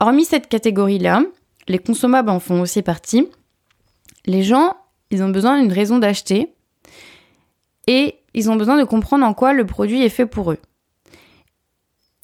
Hormis 0.00 0.24
cette 0.24 0.48
catégorie-là, 0.48 1.22
les 1.68 1.78
consommables 1.78 2.30
en 2.30 2.40
font 2.40 2.60
aussi 2.60 2.82
partie. 2.82 3.28
Les 4.26 4.42
gens 4.42 4.76
ils 5.10 5.22
ont 5.22 5.28
besoin 5.28 5.60
d'une 5.60 5.72
raison 5.72 5.98
d'acheter 5.98 6.54
et 7.86 8.16
ils 8.34 8.50
ont 8.50 8.56
besoin 8.56 8.78
de 8.78 8.84
comprendre 8.84 9.24
en 9.24 9.34
quoi 9.34 9.52
le 9.52 9.66
produit 9.66 10.02
est 10.02 10.08
fait 10.08 10.26
pour 10.26 10.52
eux. 10.52 10.58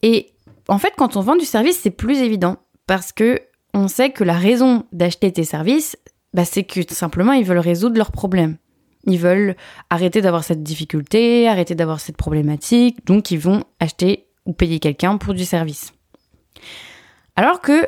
Et 0.03 0.33
en 0.69 0.79
fait, 0.79 0.95
quand 0.97 1.17
on 1.17 1.21
vend 1.21 1.37
du 1.37 1.45
service, 1.45 1.79
c'est 1.81 1.91
plus 1.91 2.19
évident 2.19 2.57
parce 2.87 3.13
que 3.13 3.41
on 3.75 3.89
sait 3.89 4.11
que 4.11 4.25
la 4.25 4.35
raison 4.35 4.85
d'acheter 4.93 5.33
tes 5.33 5.45
services, 5.45 5.97
bah, 6.35 6.45
c'est 6.45 6.65
que 6.65 6.81
tout 6.81 6.95
simplement 6.95 7.33
ils 7.33 7.45
veulent 7.45 7.59
résoudre 7.59 7.97
leurs 7.97 8.13
problèmes. 8.13 8.57
Ils 9.05 9.19
veulent 9.19 9.57
arrêter 9.91 10.21
d'avoir 10.21 10.45
cette 10.45 10.63
difficulté, 10.63 11.49
arrêter 11.49 11.75
d'avoir 11.75 12.01
cette 12.01 12.17
problématique, 12.17 13.05
donc 13.07 13.31
ils 13.31 13.39
vont 13.39 13.65
acheter 13.81 14.27
ou 14.45 14.53
payer 14.53 14.81
quelqu'un 14.81 15.17
pour 15.17 15.35
du 15.35 15.45
service. 15.45 15.93
Alors 17.37 17.61
que, 17.61 17.87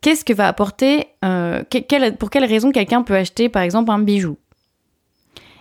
qu'est-ce 0.00 0.24
que 0.24 0.32
va 0.32 0.48
apporter, 0.48 1.06
euh, 1.24 1.62
pour 2.18 2.30
quelle 2.30 2.44
raison 2.44 2.70
quelqu'un 2.72 3.02
peut 3.02 3.16
acheter 3.16 3.48
par 3.48 3.62
exemple 3.62 3.90
un 3.90 4.00
bijou? 4.00 4.36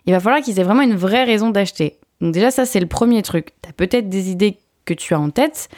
Il 0.06 0.14
va 0.14 0.20
falloir 0.20 0.42
qu'ils 0.42 0.60
aient 0.60 0.64
vraiment 0.64 0.82
une 0.82 0.96
vraie 0.96 1.24
raison 1.24 1.50
d'acheter. 1.50 2.00
Donc 2.22 2.34
déjà 2.34 2.52
ça 2.52 2.66
c'est 2.66 2.80
le 2.80 2.88
premier 2.88 3.22
truc. 3.22 3.54
Tu 3.62 3.70
as 3.70 3.74
peut-être 3.74 4.10
des 4.10 4.30
idées 4.30 4.58
que 4.86 4.94
tu 4.94 5.14
as 5.14 5.20
en 5.20 5.30
tête 5.30 5.70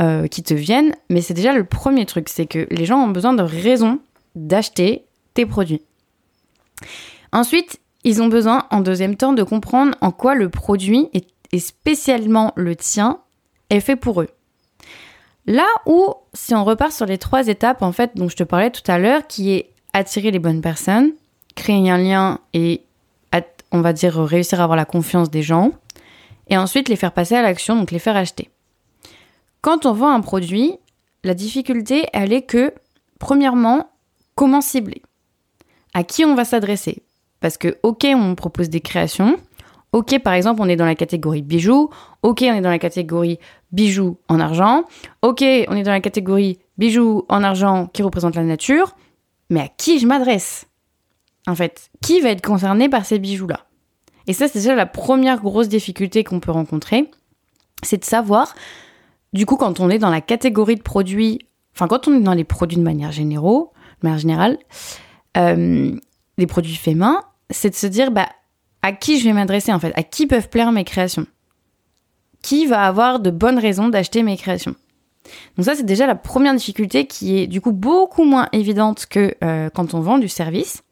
euh, 0.00 0.26
qui 0.26 0.42
te 0.42 0.54
viennent, 0.54 0.94
mais 1.08 1.20
c'est 1.20 1.34
déjà 1.34 1.52
le 1.52 1.64
premier 1.64 2.06
truc, 2.06 2.28
c'est 2.28 2.46
que 2.46 2.66
les 2.70 2.84
gens 2.84 2.98
ont 2.98 3.08
besoin 3.08 3.32
de 3.32 3.42
raisons 3.42 4.00
d'acheter 4.34 5.04
tes 5.34 5.46
produits. 5.46 5.82
Ensuite, 7.32 7.80
ils 8.04 8.22
ont 8.22 8.28
besoin, 8.28 8.66
en 8.70 8.80
deuxième 8.80 9.16
temps, 9.16 9.32
de 9.32 9.42
comprendre 9.42 9.96
en 10.00 10.10
quoi 10.10 10.34
le 10.34 10.48
produit, 10.48 11.08
et 11.52 11.58
spécialement 11.58 12.52
le 12.56 12.76
tien, 12.76 13.20
est 13.70 13.80
fait 13.80 13.96
pour 13.96 14.20
eux. 14.20 14.28
Là 15.46 15.66
où, 15.86 16.14
si 16.34 16.54
on 16.54 16.64
repart 16.64 16.92
sur 16.92 17.06
les 17.06 17.18
trois 17.18 17.46
étapes, 17.48 17.82
en 17.82 17.92
fait, 17.92 18.12
dont 18.16 18.28
je 18.28 18.36
te 18.36 18.42
parlais 18.42 18.70
tout 18.70 18.88
à 18.90 18.98
l'heure, 18.98 19.26
qui 19.26 19.52
est 19.52 19.70
attirer 19.92 20.30
les 20.30 20.38
bonnes 20.38 20.60
personnes, 20.60 21.12
créer 21.54 21.88
un 21.90 21.98
lien 21.98 22.40
et, 22.52 22.82
on 23.72 23.80
va 23.80 23.92
dire, 23.92 24.14
réussir 24.16 24.60
à 24.60 24.64
avoir 24.64 24.76
la 24.76 24.84
confiance 24.84 25.30
des 25.30 25.42
gens, 25.42 25.72
et 26.48 26.56
ensuite 26.56 26.88
les 26.88 26.96
faire 26.96 27.12
passer 27.12 27.34
à 27.34 27.42
l'action, 27.42 27.76
donc 27.76 27.90
les 27.90 27.98
faire 27.98 28.16
acheter. 28.16 28.50
Quand 29.60 29.86
on 29.86 29.92
vend 29.92 30.10
un 30.10 30.20
produit, 30.20 30.76
la 31.24 31.34
difficulté, 31.34 32.06
elle 32.12 32.32
est 32.32 32.42
que, 32.42 32.72
premièrement, 33.18 33.90
comment 34.36 34.60
cibler? 34.60 35.02
À 35.92 36.04
qui 36.04 36.24
on 36.24 36.34
va 36.34 36.44
s'adresser? 36.44 37.02
Parce 37.40 37.58
que, 37.58 37.78
ok, 37.82 38.06
on 38.14 38.34
propose 38.34 38.68
des 38.70 38.80
créations. 38.80 39.36
Ok, 39.92 40.18
par 40.20 40.34
exemple, 40.34 40.60
on 40.62 40.68
est 40.68 40.76
dans 40.76 40.84
la 40.84 40.94
catégorie 40.94 41.42
bijoux. 41.42 41.90
Ok, 42.22 42.42
on 42.42 42.54
est 42.54 42.60
dans 42.60 42.70
la 42.70 42.78
catégorie 42.78 43.38
bijoux 43.72 44.18
en 44.28 44.40
argent. 44.40 44.84
Ok, 45.22 45.42
on 45.42 45.76
est 45.76 45.82
dans 45.82 45.92
la 45.92 46.00
catégorie 46.00 46.58
bijoux 46.76 47.24
en 47.28 47.42
argent 47.42 47.86
qui 47.86 48.02
représente 48.02 48.36
la 48.36 48.42
nature. 48.42 48.94
Mais 49.50 49.60
à 49.60 49.68
qui 49.68 49.98
je 49.98 50.06
m'adresse? 50.06 50.66
En 51.46 51.54
fait, 51.54 51.90
qui 52.02 52.20
va 52.20 52.30
être 52.30 52.44
concerné 52.44 52.88
par 52.88 53.04
ces 53.04 53.18
bijoux-là? 53.18 53.66
Et 54.26 54.32
ça, 54.32 54.48
c'est 54.48 54.58
déjà 54.58 54.74
la 54.74 54.86
première 54.86 55.40
grosse 55.40 55.68
difficulté 55.68 56.24
qu'on 56.24 56.40
peut 56.40 56.50
rencontrer. 56.50 57.10
C'est 57.82 57.98
de 57.98 58.04
savoir, 58.04 58.54
du 59.32 59.46
coup, 59.46 59.56
quand 59.56 59.80
on 59.80 59.88
est 59.90 59.98
dans 59.98 60.10
la 60.10 60.20
catégorie 60.20 60.74
de 60.74 60.82
produits, 60.82 61.38
enfin, 61.74 61.86
quand 61.86 62.08
on 62.08 62.16
est 62.16 62.22
dans 62.22 62.34
les 62.34 62.44
produits 62.44 62.78
de 62.78 62.82
manière, 62.82 63.12
générale, 63.12 63.66
de 64.02 64.06
manière 64.06 64.18
générale, 64.18 64.58
euh, 65.36 65.94
les 66.38 66.46
produits 66.46 66.74
faits 66.74 66.96
main, 66.96 67.22
c'est 67.50 67.70
de 67.70 67.74
se 67.74 67.86
dire 67.86 68.10
bah, 68.10 68.28
à 68.82 68.92
qui 68.92 69.18
je 69.18 69.24
vais 69.24 69.32
m'adresser 69.32 69.72
en 69.72 69.78
fait, 69.78 69.92
à 69.96 70.02
qui 70.02 70.26
peuvent 70.26 70.48
plaire 70.48 70.72
mes 70.72 70.84
créations, 70.84 71.26
qui 72.42 72.66
va 72.66 72.84
avoir 72.84 73.20
de 73.20 73.30
bonnes 73.30 73.58
raisons 73.58 73.88
d'acheter 73.88 74.22
mes 74.22 74.36
créations? 74.36 74.74
Donc 75.56 75.64
ça 75.64 75.74
c'est 75.74 75.84
déjà 75.84 76.06
la 76.06 76.14
première 76.14 76.54
difficulté 76.54 77.06
qui 77.06 77.38
est 77.38 77.46
du 77.46 77.60
coup 77.60 77.72
beaucoup 77.72 78.24
moins 78.24 78.48
évidente 78.52 79.06
que 79.06 79.34
euh, 79.42 79.70
quand 79.70 79.94
on 79.94 80.00
vend 80.00 80.18
du 80.18 80.28
service. 80.28 80.82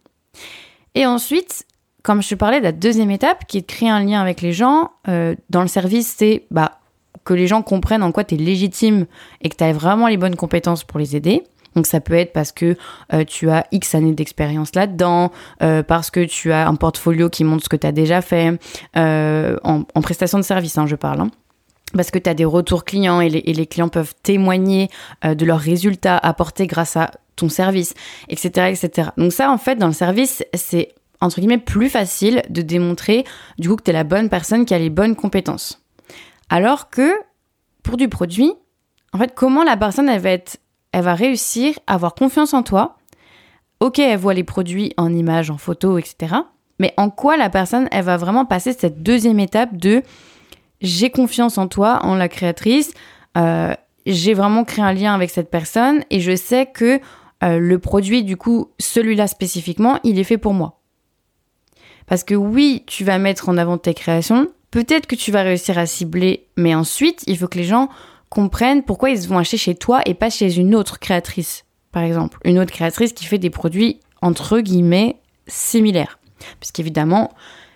Et 0.95 1.07
ensuite, 1.07 1.67
comme 2.05 2.23
je 2.23 2.29
te 2.29 2.35
parlais 2.35 2.61
de 2.61 2.64
la 2.64 2.73
deuxième 2.73 3.11
étape, 3.11 3.47
qui 3.49 3.59
est 3.59 3.62
de 3.62 3.67
créer 3.67 3.88
un 3.88 4.05
lien 4.05 4.21
avec 4.21 4.43
les 4.43 4.53
gens, 4.53 4.93
euh, 5.09 5.35
dans 5.50 5.62
le 5.62 5.69
service, 5.69 6.14
c'est 6.17 6.45
bah, 6.50 6.79
que 7.25 7.33
les 7.33 7.47
gens 7.47 7.62
comprennent 7.62 8.03
en 8.03 8.12
quoi 8.12 8.25
tu 8.25 8.35
es 8.35 8.38
légitime 8.38 9.07
et 9.41 9.49
que 9.49 9.57
tu 9.57 9.64
as 9.64 9.73
vraiment 9.73 10.07
les 10.07 10.19
bonnes 10.19 10.37
compétences 10.37 10.85
pour 10.85 11.00
les 11.00 11.17
aider. 11.17 11.43
Donc 11.75 11.87
ça 11.87 12.00
peut 12.00 12.14
être 12.14 12.33
parce 12.33 12.53
que 12.53 12.76
euh, 13.14 13.25
tu 13.25 13.50
as 13.50 13.67
X 13.73 13.95
années 13.95 14.12
d'expérience 14.12 14.75
là-dedans, 14.75 15.33
euh, 15.62 15.83
parce 15.83 16.11
que 16.11 16.25
tu 16.25 16.53
as 16.53 16.69
un 16.69 16.76
portfolio 16.76 17.31
qui 17.31 17.43
montre 17.43 17.64
ce 17.64 17.69
que 17.71 17.76
tu 17.76 17.87
as 17.87 17.93
déjà 17.93 18.21
fait, 18.21 18.61
en, 18.95 19.85
prestation 20.03 20.38
de 20.38 20.45
service, 20.45 20.76
hein, 20.76 20.87
je 20.87 20.95
parle. 20.95 21.23
Hein. 21.23 21.31
parce 21.95 22.11
que 22.11 22.19
tu 22.19 22.29
as 22.29 22.35
des 22.35 22.45
retours 22.45 22.85
clients 22.85 23.23
et 23.23 23.31
les, 23.31 23.67
clients 23.67 23.88
peuvent 23.88 24.14
témoigner 24.23 24.91
de 25.25 25.45
leurs 25.47 25.59
résultats 25.59 26.19
apportés 26.19 26.67
grâce 26.67 26.97
à 26.99 27.11
ton 27.37 27.49
service, 27.49 27.95
etc., 28.29 28.69
etc. 28.71 29.11
Donc 29.17 29.33
ça, 29.33 29.50
en 29.50 29.59
fait, 29.59 29.76
dans 29.76 29.87
le 29.87 29.93
service, 29.93 30.45
c'est 30.55 30.95
entre 31.21 31.41
guillemets 31.41 31.59
plus 31.59 31.88
facile 31.88 32.43
de 32.50 32.62
démontrer 32.62 33.25
du 33.59 33.69
coup 33.69 33.76
que 33.76 33.83
tu 33.83 33.91
es 33.91 33.95
la 33.95 34.05
bonne 34.05 34.29
personne 34.29 34.67
qui 34.67 34.75
a 34.75 34.79
les 34.79 34.91
bonnes 34.91 35.17
compétences. 35.17 35.83
Alors 36.50 36.91
que 36.91 37.12
pour 37.83 37.97
du 37.97 38.09
produit, 38.09 38.53
en 39.12 39.19
fait, 39.19 39.35
comment 39.35 39.64
la 39.64 39.76
personne 39.76 40.09
elle 40.09 40.21
va 40.21 40.31
être 40.31 40.59
elle 40.93 41.03
va 41.03 41.14
réussir 41.14 41.79
à 41.87 41.95
avoir 41.95 42.14
confiance 42.14 42.55
en 42.55 42.62
toi? 42.62 42.99
Ok, 43.81 43.99
elle 43.99 44.19
voit 44.19 44.35
les 44.35 44.45
produits 44.45 44.93
en 44.97 45.12
images, 45.12 45.50
en 45.50 45.59
photos, 45.59 46.00
etc. 46.00 46.37
Mais 46.79 46.95
en 46.97 47.11
quoi 47.11 47.37
la 47.37 47.50
personne, 47.50 47.88
elle 47.91 48.05
va 48.05 48.17
vraiment 48.17 48.45
passer 48.45 48.73
cette 48.73 49.03
deuxième 49.03 49.41
étape 49.41 49.76
de 49.76 50.03
j'ai 50.81 51.11
confiance 51.11 51.59
en 51.59 51.67
toi, 51.67 52.00
en 52.03 52.14
la 52.14 52.29
créatrice, 52.29 52.93
euh, 53.37 53.75
j'ai 54.07 54.35
vraiment 54.35 54.64
créé 54.64 54.85
un 54.85 54.93
lien 54.93 55.14
avec 55.14 55.31
cette 55.31 55.50
personne 55.50 56.05
et 56.11 56.21
je 56.21 56.37
sais 56.37 56.67
que 56.67 57.00
euh, 57.45 57.59
le 57.59 57.79
produit, 57.79 58.25
du 58.25 58.37
coup, 58.37 58.71
celui-là 58.79 59.27
spécifiquement, 59.27 59.99
il 60.05 60.19
est 60.19 60.25
fait 60.25 60.39
pour 60.39 60.55
moi. 60.55 60.81
Parce 62.07 62.25
que 62.25 62.35
oui, 62.35 62.83
tu 62.87 63.05
vas 63.05 63.19
mettre 63.19 63.49
en 63.49 63.57
avant 63.57 63.79
tes 63.79 63.95
créations, 63.95 64.49
peut-être 64.71 65.07
que 65.07 65.15
tu 65.15 65.31
vas 65.31 65.43
réussir 65.43 65.79
à 65.79 65.87
cibler, 65.87 66.49
mais 66.57 66.75
ensuite, 66.75 67.23
il 67.27 67.39
faut 67.39 67.49
que 67.49 67.59
les 67.59 67.65
gens 67.65 67.89
comprennent 68.29 68.83
pourquoi 68.83 69.11
ils 69.11 69.29
vont 69.29 69.39
acheter 69.39 69.57
chez 69.57 69.75
toi 69.75 70.01
et 70.07 70.15
pas 70.15 70.31
chez 70.31 70.59
une 70.59 70.75
autre 70.75 70.99
créatrice, 70.99 71.65
par 71.93 72.03
exemple. 72.03 72.39
Une 72.45 72.59
autre 72.59 72.73
créatrice 72.73 73.13
qui 73.13 73.25
fait 73.25 73.39
des 73.39 73.51
produits, 73.51 74.01
entre 74.23 74.61
guillemets, 74.61 75.17
similaires. 75.47 76.19
Puisqu'évidemment, 76.61 77.33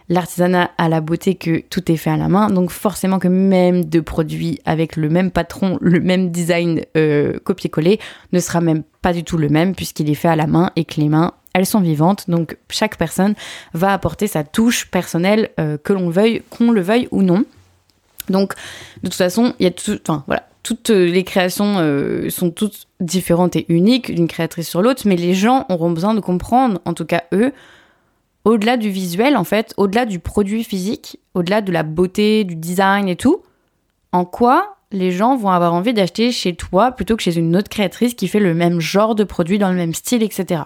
l'artisanat 0.09 0.71
a 0.79 0.89
la 0.89 1.01
beauté 1.01 1.35
que 1.35 1.61
tout 1.61 1.91
est 1.91 1.97
fait 1.97 2.11
à 2.11 2.17
la 2.17 2.29
main, 2.29 2.49
donc 2.49 2.71
forcément 2.71 3.19
que 3.19 3.29
même 3.29 3.85
deux 3.85 4.03
produits 4.03 4.61
avec 4.65 4.97
le 4.97 5.09
même 5.09 5.31
patron, 5.31 5.79
le 5.81 6.01
même 6.01 6.31
design 6.31 6.83
euh, 6.97 7.39
copié-collé, 7.45 8.01
ne 8.33 8.41
sera 8.41 8.61
même 8.61 8.83
pas 9.03 9.13
du 9.13 9.25
tout 9.25 9.37
le 9.37 9.49
même 9.49 9.75
puisqu'il 9.75 10.11
est 10.11 10.15
fait 10.15 10.29
à 10.29 10.37
la 10.37 10.47
main 10.47 10.71
et 10.77 10.85
que 10.85 11.01
les 11.01 11.09
mains, 11.09 11.33
elles 11.53 11.67
sont 11.67 11.81
vivantes, 11.81 12.29
donc 12.29 12.57
chaque 12.71 12.97
personne 12.97 13.35
va 13.75 13.93
apporter 13.93 14.27
sa 14.27 14.45
touche 14.45 14.91
personnelle, 14.91 15.51
euh, 15.61 15.77
que 15.77 15.93
l'on 15.93 16.11
veuille, 16.11 16.43
qu'on 16.51 16.71
le 16.71 16.81
veuille 16.81 17.09
ou 17.11 17.23
non. 17.23 17.45
Donc, 18.29 18.55
de 19.03 19.09
toute 19.09 19.15
façon, 19.15 19.55
il 19.59 19.65
y 19.65 19.67
a 19.67 19.71
tout, 19.71 19.99
enfin 20.03 20.23
voilà, 20.27 20.47
toutes 20.63 20.91
les 20.91 21.25
créations 21.25 21.77
euh, 21.79 22.29
sont 22.29 22.51
toutes 22.51 22.87
différentes 23.01 23.57
et 23.57 23.65
uniques 23.69 24.15
d'une 24.15 24.29
créatrice 24.29 24.69
sur 24.69 24.83
l'autre, 24.83 25.03
mais 25.07 25.17
les 25.17 25.33
gens 25.33 25.65
auront 25.71 25.91
besoin 25.91 26.15
de 26.15 26.21
comprendre, 26.21 26.81
en 26.85 26.93
tout 26.93 27.07
cas 27.07 27.23
eux, 27.33 27.53
au-delà 28.49 28.77
du 28.77 28.91
visuel, 28.91 29.37
en 29.37 29.45
fait, 29.45 29.75
au-delà 29.77 30.07
du 30.07 30.19
produit 30.19 30.65
physique, 30.65 31.21
au-delà 31.35 31.61
de 31.61 31.71
la 31.71 31.83
beauté, 31.83 32.45
du 32.45 32.57
design 32.57 33.09
et 33.09 33.17
tout, 33.17 33.43
en 34.13 34.25
quoi 34.25 34.77
les 34.91 35.11
gens 35.11 35.37
vont 35.37 35.51
avoir 35.51 35.75
envie 35.75 35.93
d'acheter 35.93 36.33
chez 36.33 36.55
toi 36.55 36.93
plutôt 36.93 37.15
que 37.15 37.23
chez 37.23 37.37
une 37.37 37.55
autre 37.57 37.69
créatrice 37.69 38.15
qui 38.15 38.27
fait 38.27 38.41
le 38.41 38.55
même 38.55 38.81
genre 38.81 39.15
de 39.15 39.25
produit 39.25 39.59
dans 39.59 39.69
le 39.69 39.77
même 39.77 39.93
style, 39.93 40.23
etc. 40.23 40.63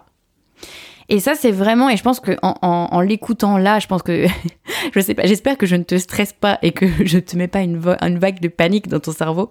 Et 1.08 1.18
ça, 1.18 1.34
c'est 1.34 1.50
vraiment, 1.50 1.90
et 1.90 1.96
je 1.96 2.04
pense 2.04 2.20
que 2.20 2.36
en, 2.42 3.00
l'écoutant 3.00 3.58
là, 3.58 3.80
je 3.80 3.88
pense 3.88 4.02
que, 4.04 4.26
je 4.94 5.00
sais 5.00 5.14
pas, 5.14 5.26
j'espère 5.26 5.58
que 5.58 5.66
je 5.66 5.74
ne 5.74 5.82
te 5.82 5.98
stresse 5.98 6.32
pas 6.32 6.60
et 6.62 6.70
que 6.70 6.86
je 7.04 7.18
te 7.18 7.36
mets 7.36 7.48
pas 7.48 7.62
une, 7.62 7.78
vague 7.78 8.40
de 8.40 8.48
panique 8.48 8.86
dans 8.86 9.00
ton 9.00 9.12
cerveau. 9.12 9.48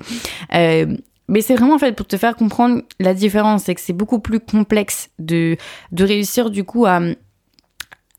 Euh, 0.53 0.95
mais 1.27 1.41
c'est 1.41 1.55
vraiment 1.55 1.75
en 1.75 1.79
fait 1.79 1.95
pour 1.95 2.07
te 2.07 2.17
faire 2.17 2.37
comprendre 2.37 2.81
la 2.99 3.13
différence, 3.13 3.63
c'est 3.63 3.75
que 3.75 3.81
c'est 3.81 3.93
beaucoup 3.93 4.19
plus 4.19 4.39
complexe 4.39 5.09
de 5.19 5.57
réussir 5.97 6.49
du 6.49 6.63
coup 6.63 6.85
à, 6.85 7.01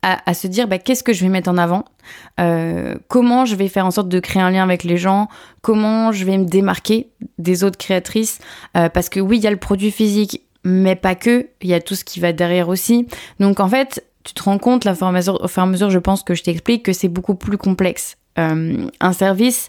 à, 0.02 0.34
se 0.34 0.48
dire 0.48 0.66
bah, 0.66 0.78
qu'est-ce 0.78 1.04
que 1.04 1.12
je 1.12 1.22
vais 1.22 1.28
mettre 1.28 1.48
en 1.48 1.56
avant, 1.56 1.84
euh, 2.40 2.96
comment 3.08 3.44
je 3.44 3.54
vais 3.54 3.68
faire 3.68 3.86
en 3.86 3.92
sorte 3.92 4.08
de 4.08 4.18
créer 4.18 4.42
un 4.42 4.50
lien 4.50 4.64
avec 4.64 4.82
les 4.82 4.96
gens, 4.96 5.28
comment 5.60 6.10
je 6.10 6.24
vais 6.24 6.38
me 6.38 6.44
démarquer 6.44 7.10
des 7.38 7.62
autres 7.62 7.78
créatrices, 7.78 8.40
euh, 8.76 8.88
parce 8.88 9.08
que 9.08 9.20
oui, 9.20 9.36
il 9.38 9.44
y 9.44 9.46
a 9.46 9.50
le 9.50 9.58
produit 9.58 9.92
physique, 9.92 10.42
mais 10.64 10.96
pas 10.96 11.14
que, 11.14 11.48
il 11.60 11.68
y 11.68 11.74
a 11.74 11.80
tout 11.80 11.94
ce 11.94 12.04
qui 12.04 12.18
va 12.18 12.32
derrière 12.32 12.68
aussi. 12.68 13.06
Donc 13.38 13.60
en 13.60 13.68
fait, 13.68 14.04
tu 14.24 14.34
te 14.34 14.42
rends 14.42 14.58
compte 14.58 14.84
la 14.84 14.92
au 14.92 14.94
fur 14.94 15.08
et 15.08 15.60
à 15.60 15.66
mesure, 15.66 15.90
je 15.90 15.98
pense 15.98 16.22
que 16.22 16.34
je 16.34 16.42
t'explique 16.42 16.84
que 16.84 16.92
c'est 16.92 17.08
beaucoup 17.08 17.34
plus 17.34 17.58
complexe. 17.58 18.16
Euh, 18.38 18.86
un 19.00 19.12
service, 19.12 19.68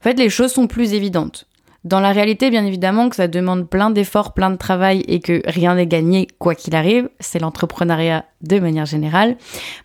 en 0.00 0.02
fait, 0.02 0.18
les 0.18 0.30
choses 0.30 0.52
sont 0.52 0.66
plus 0.66 0.94
évidentes. 0.94 1.46
Dans 1.84 2.00
la 2.00 2.12
réalité, 2.12 2.50
bien 2.50 2.64
évidemment, 2.66 3.08
que 3.08 3.16
ça 3.16 3.26
demande 3.26 3.68
plein 3.68 3.90
d'efforts, 3.90 4.34
plein 4.34 4.50
de 4.50 4.56
travail 4.56 5.02
et 5.08 5.20
que 5.20 5.40
rien 5.46 5.74
n'est 5.74 5.86
gagné 5.86 6.28
quoi 6.38 6.54
qu'il 6.54 6.76
arrive. 6.76 7.08
C'est 7.20 7.38
l'entrepreneuriat 7.38 8.26
de 8.42 8.58
manière 8.58 8.84
générale. 8.84 9.38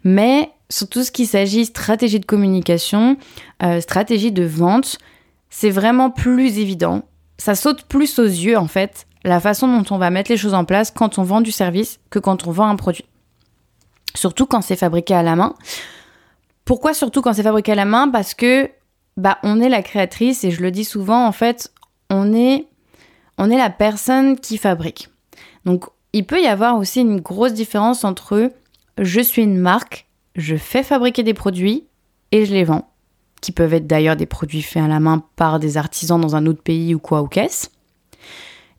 Mais 0.03 0.49
sur 0.69 0.89
tout 0.89 1.03
ce 1.03 1.11
qui 1.11 1.25
s'agit 1.25 1.65
stratégie 1.65 2.19
de 2.19 2.25
communication, 2.25 3.17
euh, 3.63 3.79
stratégie 3.79 4.33
de 4.33 4.43
vente, 4.43 4.97
c'est 5.49 5.69
vraiment 5.69 6.09
plus 6.09 6.59
évident. 6.59 7.03
Ça 7.37 7.55
saute 7.55 7.83
plus 7.83 8.19
aux 8.19 8.23
yeux, 8.23 8.57
en 8.57 8.67
fait, 8.67 9.07
la 9.23 9.39
façon 9.39 9.67
dont 9.67 9.95
on 9.95 9.97
va 9.97 10.09
mettre 10.09 10.31
les 10.31 10.37
choses 10.37 10.53
en 10.53 10.65
place 10.65 10.91
quand 10.91 11.17
on 11.17 11.23
vend 11.23 11.41
du 11.41 11.51
service 11.51 11.99
que 12.09 12.19
quand 12.19 12.45
on 12.47 12.51
vend 12.51 12.67
un 12.67 12.75
produit. 12.75 13.05
Surtout 14.15 14.45
quand 14.45 14.61
c'est 14.61 14.75
fabriqué 14.75 15.13
à 15.13 15.23
la 15.23 15.35
main. 15.35 15.55
Pourquoi 16.63 16.93
surtout 16.93 17.21
quand 17.21 17.33
c'est 17.33 17.43
fabriqué 17.43 17.73
à 17.73 17.75
la 17.75 17.85
main? 17.85 18.09
Parce 18.09 18.33
que 18.33 18.69
bah 19.17 19.37
on 19.43 19.61
est 19.61 19.69
la 19.69 19.81
créatrice 19.81 20.43
et 20.43 20.51
je 20.51 20.61
le 20.61 20.71
dis 20.71 20.83
souvent 20.83 21.25
en 21.25 21.31
fait, 21.31 21.71
on 22.09 22.33
est 22.33 22.67
on 23.37 23.49
est 23.49 23.57
la 23.57 23.69
personne 23.69 24.39
qui 24.39 24.57
fabrique. 24.57 25.09
Donc 25.65 25.85
il 26.13 26.25
peut 26.25 26.41
y 26.41 26.47
avoir 26.47 26.77
aussi 26.77 27.01
une 27.01 27.19
grosse 27.19 27.53
différence 27.53 28.03
entre 28.03 28.51
je 28.97 29.19
suis 29.19 29.43
une 29.43 29.57
marque, 29.57 30.07
je 30.35 30.55
fais 30.55 30.83
fabriquer 30.83 31.23
des 31.23 31.33
produits 31.33 31.85
et 32.31 32.45
je 32.45 32.53
les 32.53 32.63
vends, 32.63 32.89
qui 33.41 33.51
peuvent 33.51 33.73
être 33.73 33.87
d'ailleurs 33.87 34.15
des 34.15 34.25
produits 34.25 34.61
faits 34.61 34.83
à 34.83 34.87
la 34.87 34.99
main 34.99 35.23
par 35.35 35.59
des 35.59 35.77
artisans 35.77 36.19
dans 36.19 36.35
un 36.35 36.45
autre 36.45 36.61
pays 36.61 36.95
ou 36.95 36.99
quoi 36.99 37.21
ou 37.21 37.27
qu'est-ce. 37.27 37.67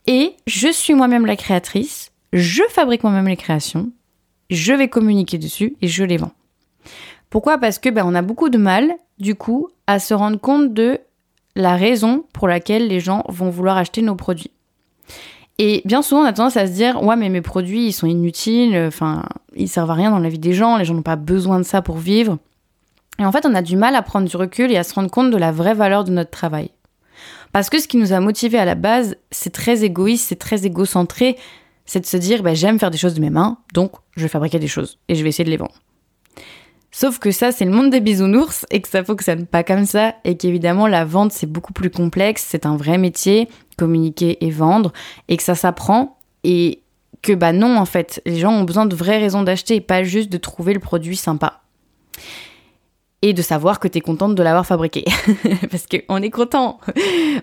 Et 0.07 0.35
je 0.47 0.73
suis 0.73 0.95
moi-même 0.95 1.27
la 1.27 1.37
créatrice, 1.37 2.13
je 2.33 2.63
fabrique 2.71 3.03
moi-même 3.03 3.29
les 3.29 3.37
créations, 3.37 3.91
je 4.49 4.73
vais 4.73 4.89
communiquer 4.89 5.39
dessus 5.39 5.77
et 5.83 5.89
je 5.89 6.05
les 6.05 6.17
vends. 6.17 6.33
Pourquoi? 7.29 7.59
Parce 7.59 7.79
que 7.79 7.89
ben, 7.89 8.05
on 8.07 8.15
a 8.15 8.23
beaucoup 8.23 8.49
de 8.49 8.59
mal, 8.59 8.95
du 9.19 9.35
coup, 9.35 9.69
à 9.87 9.99
se 9.99 10.15
rendre 10.15 10.41
compte 10.41 10.73
de 10.73 11.01
la 11.57 11.75
raison 11.75 12.25
pour 12.33 12.47
laquelle 12.47 12.87
les 12.87 13.01
gens 13.01 13.25
vont 13.29 13.51
vouloir 13.51 13.77
acheter 13.77 14.03
nos 14.03 14.15
produits. 14.15 14.53
Et 15.59 15.83
bien 15.87 16.03
souvent, 16.03 16.21
on 16.21 16.27
a 16.27 16.33
tendance 16.33 16.59
à 16.59 16.67
se 16.67 16.73
dire, 16.73 17.03
ouais, 17.03 17.17
mais 17.17 17.31
mes 17.31 17.41
produits, 17.41 17.87
ils 17.87 17.93
sont 17.93 18.07
inutiles, 18.07 18.77
enfin, 18.87 19.25
ils 19.55 19.69
servent 19.69 19.91
à 19.91 19.95
rien 19.95 20.11
dans 20.11 20.19
la 20.19 20.29
vie 20.29 20.39
des 20.39 20.53
gens, 20.53 20.77
les 20.77 20.85
gens 20.85 20.95
n'ont 20.95 21.03
pas 21.03 21.17
besoin 21.17 21.59
de 21.59 21.65
ça 21.65 21.81
pour 21.81 21.97
vivre. 21.97 22.39
Et 23.19 23.25
en 23.25 23.33
fait, 23.33 23.47
on 23.47 23.55
a 23.55 23.63
du 23.63 23.77
mal 23.77 23.97
à 23.97 24.03
prendre 24.03 24.29
du 24.29 24.37
recul 24.37 24.71
et 24.71 24.77
à 24.77 24.85
se 24.85 24.93
rendre 24.93 25.11
compte 25.11 25.31
de 25.31 25.37
la 25.39 25.53
vraie 25.53 25.73
valeur 25.73 26.05
de 26.05 26.13
notre 26.13 26.31
travail. 26.31 26.71
Parce 27.53 27.71
que 27.71 27.81
ce 27.81 27.89
qui 27.89 27.97
nous 27.97 28.13
a 28.13 28.21
motivés 28.21 28.59
à 28.59 28.67
la 28.67 28.75
base, 28.75 29.17
c'est 29.31 29.53
très 29.53 29.83
égoïste, 29.83 30.27
c'est 30.29 30.39
très 30.39 30.67
égocentré, 30.67 31.39
c'est 31.87 32.01
de 32.01 32.07
se 32.07 32.19
dire, 32.19 32.43
bah, 32.43 32.53
j'aime 32.53 32.79
faire 32.79 32.91
des 32.91 32.99
choses 32.99 33.15
de 33.15 33.21
mes 33.21 33.31
mains, 33.31 33.57
donc 33.73 33.93
je 34.15 34.23
vais 34.23 34.29
fabriquer 34.29 34.59
des 34.59 34.69
choses 34.69 34.99
et 35.09 35.15
je 35.15 35.23
vais 35.23 35.31
essayer 35.31 35.45
de 35.45 35.51
les 35.51 35.57
vendre. 35.57 35.81
Sauf 36.99 37.19
que 37.19 37.31
ça, 37.31 37.53
c'est 37.53 37.67
le 37.67 37.73
monde 37.73 37.91
des 37.91 38.01
bisounours 38.01 38.65
et 38.71 38.81
que 38.81 38.89
ça 38.89 39.05
fonctionne 39.05 39.45
pas 39.45 39.63
comme 39.63 39.85
ça 39.85 40.15
et 40.25 40.39
qu'évidemment, 40.39 40.87
la 40.87 41.05
vente, 41.05 41.31
c'est 41.31 41.47
beaucoup 41.47 41.75
plus 41.75 41.91
complexe, 41.91 42.47
c'est 42.49 42.65
un 42.65 42.79
vrai 42.79 42.97
métier, 42.97 43.51
communiquer 43.77 44.43
et 44.43 44.51
vendre, 44.51 44.95
et 45.29 45.37
que 45.37 45.43
ça 45.43 45.55
s'apprend 45.55 46.17
et 46.43 46.81
que 47.21 47.35
bah 47.35 47.53
non, 47.53 47.77
en 47.77 47.85
fait, 47.85 48.23
les 48.25 48.39
gens 48.39 48.51
ont 48.51 48.63
besoin 48.63 48.87
de 48.87 48.97
vraies 48.97 49.19
raisons 49.19 49.43
d'acheter 49.43 49.75
et 49.75 49.83
pas 49.83 50.05
juste 50.05 50.33
de 50.33 50.39
trouver 50.39 50.73
le 50.73 50.81
produit 50.81 51.17
sympa. 51.17 51.61
Et 53.21 53.35
de 53.35 53.43
savoir 53.43 53.79
que 53.79 53.89
tu 53.89 53.99
es 53.99 54.01
contente 54.01 54.35
de 54.35 54.43
l'avoir 54.43 54.65
fabriqué. 54.65 55.05
Parce 55.71 55.85
qu'on 55.87 56.23
est 56.23 56.31
content. 56.31 56.81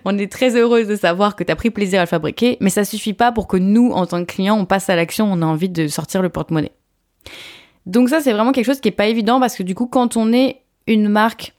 On 0.03 0.17
est 0.17 0.31
très 0.31 0.55
heureuse 0.55 0.87
de 0.87 0.95
savoir 0.95 1.35
que 1.35 1.43
tu 1.43 1.51
as 1.51 1.55
pris 1.55 1.69
plaisir 1.69 1.99
à 1.99 2.03
le 2.05 2.09
fabriquer, 2.09 2.57
mais 2.59 2.71
ça 2.71 2.85
suffit 2.85 3.13
pas 3.13 3.31
pour 3.31 3.47
que 3.47 3.57
nous, 3.57 3.91
en 3.91 4.07
tant 4.07 4.25
que 4.25 4.33
clients, 4.33 4.57
on 4.57 4.65
passe 4.65 4.89
à 4.89 4.95
l'action, 4.95 5.31
on 5.31 5.43
a 5.43 5.45
envie 5.45 5.69
de 5.69 5.87
sortir 5.87 6.23
le 6.23 6.29
porte-monnaie. 6.29 6.71
Donc 7.85 8.09
ça, 8.09 8.21
c'est 8.21 8.31
vraiment 8.31 8.51
quelque 8.51 8.65
chose 8.65 8.79
qui 8.79 8.89
est 8.89 8.91
pas 8.91 9.07
évident 9.07 9.39
parce 9.39 9.55
que 9.55 9.63
du 9.63 9.75
coup, 9.75 9.87
quand 9.87 10.17
on 10.17 10.31
est 10.31 10.61
une 10.87 11.09
marque 11.09 11.53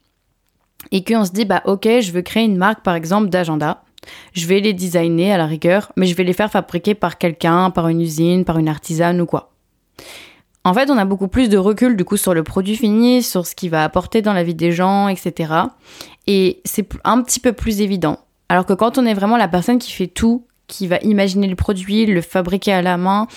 et 0.91 1.03
qu'on 1.03 1.25
se 1.25 1.31
dit, 1.31 1.45
bah 1.45 1.61
ok, 1.65 1.87
je 2.01 2.11
veux 2.11 2.21
créer 2.21 2.45
une 2.45 2.57
marque 2.57 2.83
par 2.83 2.95
exemple 2.95 3.29
d'agenda, 3.29 3.83
je 4.33 4.45
vais 4.47 4.59
les 4.59 4.73
designer 4.73 5.33
à 5.33 5.37
la 5.37 5.45
rigueur, 5.45 5.91
mais 5.95 6.05
je 6.05 6.15
vais 6.15 6.23
les 6.23 6.33
faire 6.33 6.51
fabriquer 6.51 6.93
par 6.93 7.17
quelqu'un, 7.17 7.71
par 7.71 7.87
une 7.87 8.01
usine, 8.01 8.45
par 8.45 8.57
une 8.57 8.69
artisane 8.69 9.21
ou 9.21 9.25
quoi. 9.25 9.51
En 10.63 10.73
fait, 10.73 10.89
on 10.89 10.97
a 10.97 11.05
beaucoup 11.05 11.27
plus 11.27 11.47
de 11.47 11.57
recul 11.57 11.95
du 11.95 12.03
coup 12.05 12.17
sur 12.17 12.33
le 12.33 12.43
produit 12.43 12.75
fini, 12.75 13.21
sur 13.21 13.45
ce 13.45 13.53
qu'il 13.53 13.69
va 13.69 13.83
apporter 13.83 14.23
dans 14.23 14.33
la 14.33 14.43
vie 14.43 14.55
des 14.55 14.71
gens, 14.71 15.07
etc. 15.07 15.53
Et 16.25 16.61
c'est 16.65 16.87
un 17.03 17.21
petit 17.21 17.39
peu 17.39 17.53
plus 17.53 17.81
évident. 17.81 18.17
Alors 18.49 18.65
que 18.65 18.73
quand 18.73 18.97
on 18.97 19.05
est 19.05 19.13
vraiment 19.13 19.37
la 19.37 19.47
personne 19.47 19.77
qui 19.77 19.91
fait 19.91 20.07
tout, 20.07 20.45
qui 20.67 20.87
va 20.87 20.97
imaginer 21.03 21.47
le 21.47 21.55
produit, 21.55 22.07
le 22.07 22.21
fabriquer 22.21 22.73
à 22.73 22.81
la 22.81 22.97
main, 22.97 23.27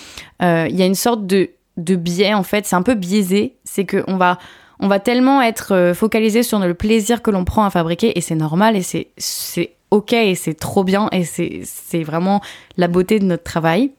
euh, 0.41 0.65
il 0.69 0.75
y 0.75 0.81
a 0.81 0.87
une 0.87 0.95
sorte 0.95 1.27
de 1.27 1.51
de 1.79 1.95
biais 1.95 2.33
en 2.33 2.43
fait, 2.43 2.65
c'est 2.65 2.75
un 2.75 2.81
peu 2.81 2.95
biaisé, 2.95 3.55
c'est 3.63 3.85
qu'on 3.85 4.17
va 4.17 4.37
on 4.79 4.87
va 4.87 4.99
tellement 4.99 5.41
être 5.41 5.73
euh, 5.73 5.93
focalisé 5.93 6.41
sur 6.41 6.59
le 6.59 6.73
plaisir 6.73 7.21
que 7.21 7.31
l'on 7.31 7.43
prend 7.43 7.65
à 7.65 7.69
fabriquer 7.69 8.17
et 8.17 8.21
c'est 8.21 8.35
normal 8.35 8.77
et 8.77 8.81
c'est 8.81 9.07
c'est 9.17 9.73
ok 9.91 10.13
et 10.13 10.35
c'est 10.35 10.53
trop 10.53 10.83
bien 10.83 11.09
et 11.11 11.25
c'est 11.25 11.61
c'est 11.65 12.03
vraiment 12.03 12.41
la 12.77 12.87
beauté 12.87 13.19
de 13.19 13.25
notre 13.25 13.43
travail. 13.43 13.91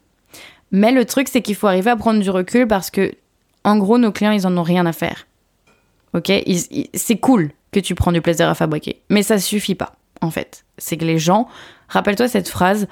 Mais 0.73 0.93
le 0.93 1.05
truc 1.05 1.29
c'est 1.29 1.43
qu'il 1.43 1.55
faut 1.55 1.67
arriver 1.67 1.91
à 1.91 1.97
prendre 1.97 2.21
du 2.21 2.31
recul 2.31 2.67
parce 2.67 2.91
que 2.91 3.13
en 3.65 3.77
gros 3.77 3.99
nos 3.99 4.13
clients 4.13 4.33
ils 4.33 4.47
en 4.47 4.57
ont 4.57 4.63
rien 4.63 4.87
à 4.87 4.93
faire. 4.93 5.27
Ok, 6.15 6.33
c'est 6.95 7.19
cool 7.19 7.51
que 7.73 7.79
tu 7.79 7.95
prends 7.95 8.11
du 8.11 8.21
plaisir 8.21 8.49
à 8.49 8.55
fabriquer, 8.55 9.01
mais 9.11 9.23
ça 9.23 9.39
suffit 9.39 9.75
pas 9.75 9.93
en 10.21 10.31
fait. 10.31 10.65
C'est 10.79 10.97
que 10.97 11.05
les 11.05 11.19
gens, 11.19 11.47
rappelle-toi 11.89 12.27
cette 12.27 12.49
phrase, 12.49 12.89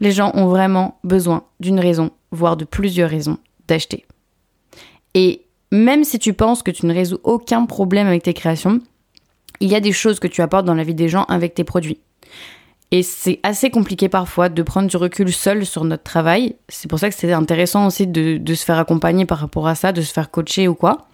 les 0.00 0.10
gens 0.10 0.32
ont 0.34 0.46
vraiment 0.46 0.98
besoin 1.04 1.44
d'une 1.60 1.80
raison, 1.80 2.10
voire 2.30 2.56
de 2.56 2.64
plusieurs 2.64 3.10
raisons 3.10 3.38
d'acheter. 3.68 4.06
Et 5.14 5.42
même 5.70 6.04
si 6.04 6.18
tu 6.18 6.34
penses 6.34 6.62
que 6.62 6.70
tu 6.70 6.86
ne 6.86 6.94
résous 6.94 7.18
aucun 7.24 7.64
problème 7.66 8.06
avec 8.06 8.22
tes 8.22 8.34
créations, 8.34 8.80
il 9.60 9.68
y 9.68 9.74
a 9.74 9.80
des 9.80 9.92
choses 9.92 10.20
que 10.20 10.28
tu 10.28 10.42
apportes 10.42 10.66
dans 10.66 10.74
la 10.74 10.84
vie 10.84 10.94
des 10.94 11.08
gens 11.08 11.24
avec 11.24 11.54
tes 11.54 11.64
produits. 11.64 11.98
Et 12.90 13.02
c'est 13.02 13.40
assez 13.42 13.70
compliqué 13.70 14.10
parfois 14.10 14.50
de 14.50 14.62
prendre 14.62 14.86
du 14.86 14.98
recul 14.98 15.32
seul 15.32 15.64
sur 15.64 15.84
notre 15.84 16.02
travail. 16.02 16.56
C'est 16.68 16.88
pour 16.88 16.98
ça 16.98 17.08
que 17.08 17.14
c'est 17.16 17.32
intéressant 17.32 17.86
aussi 17.86 18.06
de, 18.06 18.54
se 18.54 18.64
faire 18.64 18.78
accompagner 18.78 19.24
par 19.24 19.38
rapport 19.38 19.66
à 19.66 19.74
ça, 19.74 19.92
de 19.92 20.02
se 20.02 20.12
faire 20.12 20.30
coacher 20.30 20.68
ou 20.68 20.74
quoi. 20.74 21.08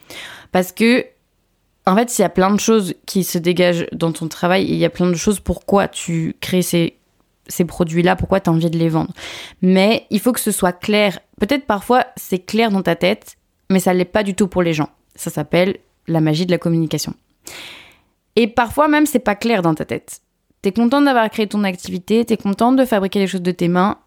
Parce 0.51 0.73
que, 0.73 1.07
en 1.87 1.95
fait, 1.95 2.19
il 2.19 2.23
y 2.23 2.25
a 2.25 2.29
plein 2.29 2.51
de 2.51 2.59
choses 2.59 2.95
qui 3.07 3.23
se 3.23 3.39
dégagent 3.39 3.87
dans 3.93 4.11
ton 4.11 4.27
travail 4.27 4.65
il 4.65 4.75
y 4.75 4.85
a 4.85 4.91
plein 4.91 5.09
de 5.09 5.15
choses 5.15 5.39
pourquoi 5.39 5.87
tu 5.87 6.35
crées 6.41 6.63
ces, 6.63 6.97
ces 7.47 7.65
produits-là, 7.65 8.17
pourquoi 8.17 8.41
tu 8.41 8.51
as 8.51 8.53
envie 8.53 8.71
de 8.71 8.79
les 8.79 8.89
vendre. 8.89 9.13
Mais 9.63 10.05
il 10.11 10.19
faut 10.19 10.33
que 10.33 10.41
ce 10.41 10.51
soit 10.51 10.73
clair. 10.73 11.21
Peut-être 11.41 11.65
parfois 11.65 12.07
c'est 12.17 12.41
clair 12.41 12.73
dans 12.73 12.83
ta 12.83 12.97
tête 12.97 13.38
mais 13.71 13.81
ça 13.81 13.93
l'est 13.93 14.05
pas 14.05 14.23
du 14.23 14.35
tout 14.35 14.49
pour 14.49 14.63
les 14.63 14.73
gens. 14.73 14.89
Ça 15.15 15.31
s'appelle 15.31 15.79
la 16.07 16.21
magie 16.21 16.47
de 16.47 16.51
la 16.51 16.59
communication. 16.59 17.15
Et 18.37 18.47
parfois 18.47 18.89
même 18.89 19.07
c'est 19.07 19.19
pas 19.19 19.35
clair 19.35 19.63
dans 19.63 19.75
ta 19.75 19.85
tête. 19.85 20.23
T'es 20.63 20.73
contente 20.73 21.05
d'avoir 21.05 21.29
créé 21.31 21.47
ton 21.47 21.65
activité, 21.65 22.25
t'es 22.25 22.37
contente 22.37 22.77
de 22.77 22.85
fabriquer 22.85 23.21
les 23.21 23.27
choses 23.27 23.43
de 23.43 23.53
tes 23.53 23.69
mains. 23.69 23.99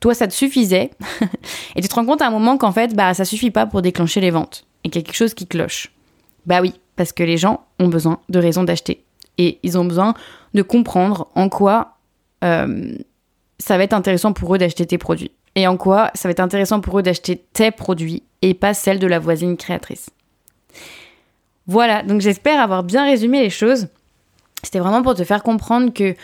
Toi, 0.00 0.14
ça 0.14 0.26
te 0.26 0.32
suffisait. 0.32 0.90
et 1.76 1.82
tu 1.82 1.88
te 1.88 1.94
rends 1.94 2.04
compte 2.04 2.22
à 2.22 2.26
un 2.26 2.30
moment 2.30 2.56
qu'en 2.56 2.72
fait, 2.72 2.94
bah, 2.94 3.14
ça 3.14 3.24
suffit 3.24 3.50
pas 3.50 3.66
pour 3.66 3.82
déclencher 3.82 4.20
les 4.20 4.30
ventes. 4.30 4.64
Et 4.84 4.90
qu'il 4.90 5.00
y 5.00 5.04
a 5.04 5.06
quelque 5.06 5.16
chose 5.16 5.34
qui 5.34 5.46
cloche. 5.46 5.92
Bah 6.46 6.60
oui, 6.60 6.74
parce 6.96 7.12
que 7.12 7.22
les 7.22 7.36
gens 7.36 7.64
ont 7.78 7.88
besoin 7.88 8.20
de 8.28 8.38
raisons 8.38 8.64
d'acheter. 8.64 9.04
Et 9.38 9.58
ils 9.62 9.78
ont 9.78 9.84
besoin 9.84 10.14
de 10.54 10.62
comprendre 10.62 11.28
en 11.34 11.48
quoi 11.48 11.98
euh, 12.44 12.96
ça 13.58 13.76
va 13.76 13.84
être 13.84 13.92
intéressant 13.92 14.32
pour 14.32 14.54
eux 14.54 14.58
d'acheter 14.58 14.86
tes 14.86 14.98
produits 14.98 15.30
et 15.54 15.66
en 15.66 15.76
quoi 15.76 16.10
ça 16.14 16.28
va 16.28 16.30
être 16.30 16.40
intéressant 16.40 16.80
pour 16.80 16.98
eux 16.98 17.02
d'acheter 17.02 17.44
tes 17.52 17.70
produits 17.70 18.22
et 18.42 18.54
pas 18.54 18.74
celle 18.74 18.98
de 18.98 19.06
la 19.06 19.18
voisine 19.18 19.56
créatrice. 19.56 20.10
Voilà, 21.66 22.02
donc 22.02 22.20
j'espère 22.20 22.60
avoir 22.60 22.82
bien 22.82 23.04
résumé 23.04 23.40
les 23.40 23.50
choses. 23.50 23.88
C'était 24.62 24.80
vraiment 24.80 25.02
pour 25.02 25.14
te 25.14 25.24
faire 25.24 25.42
comprendre 25.42 25.92
que 25.92 26.14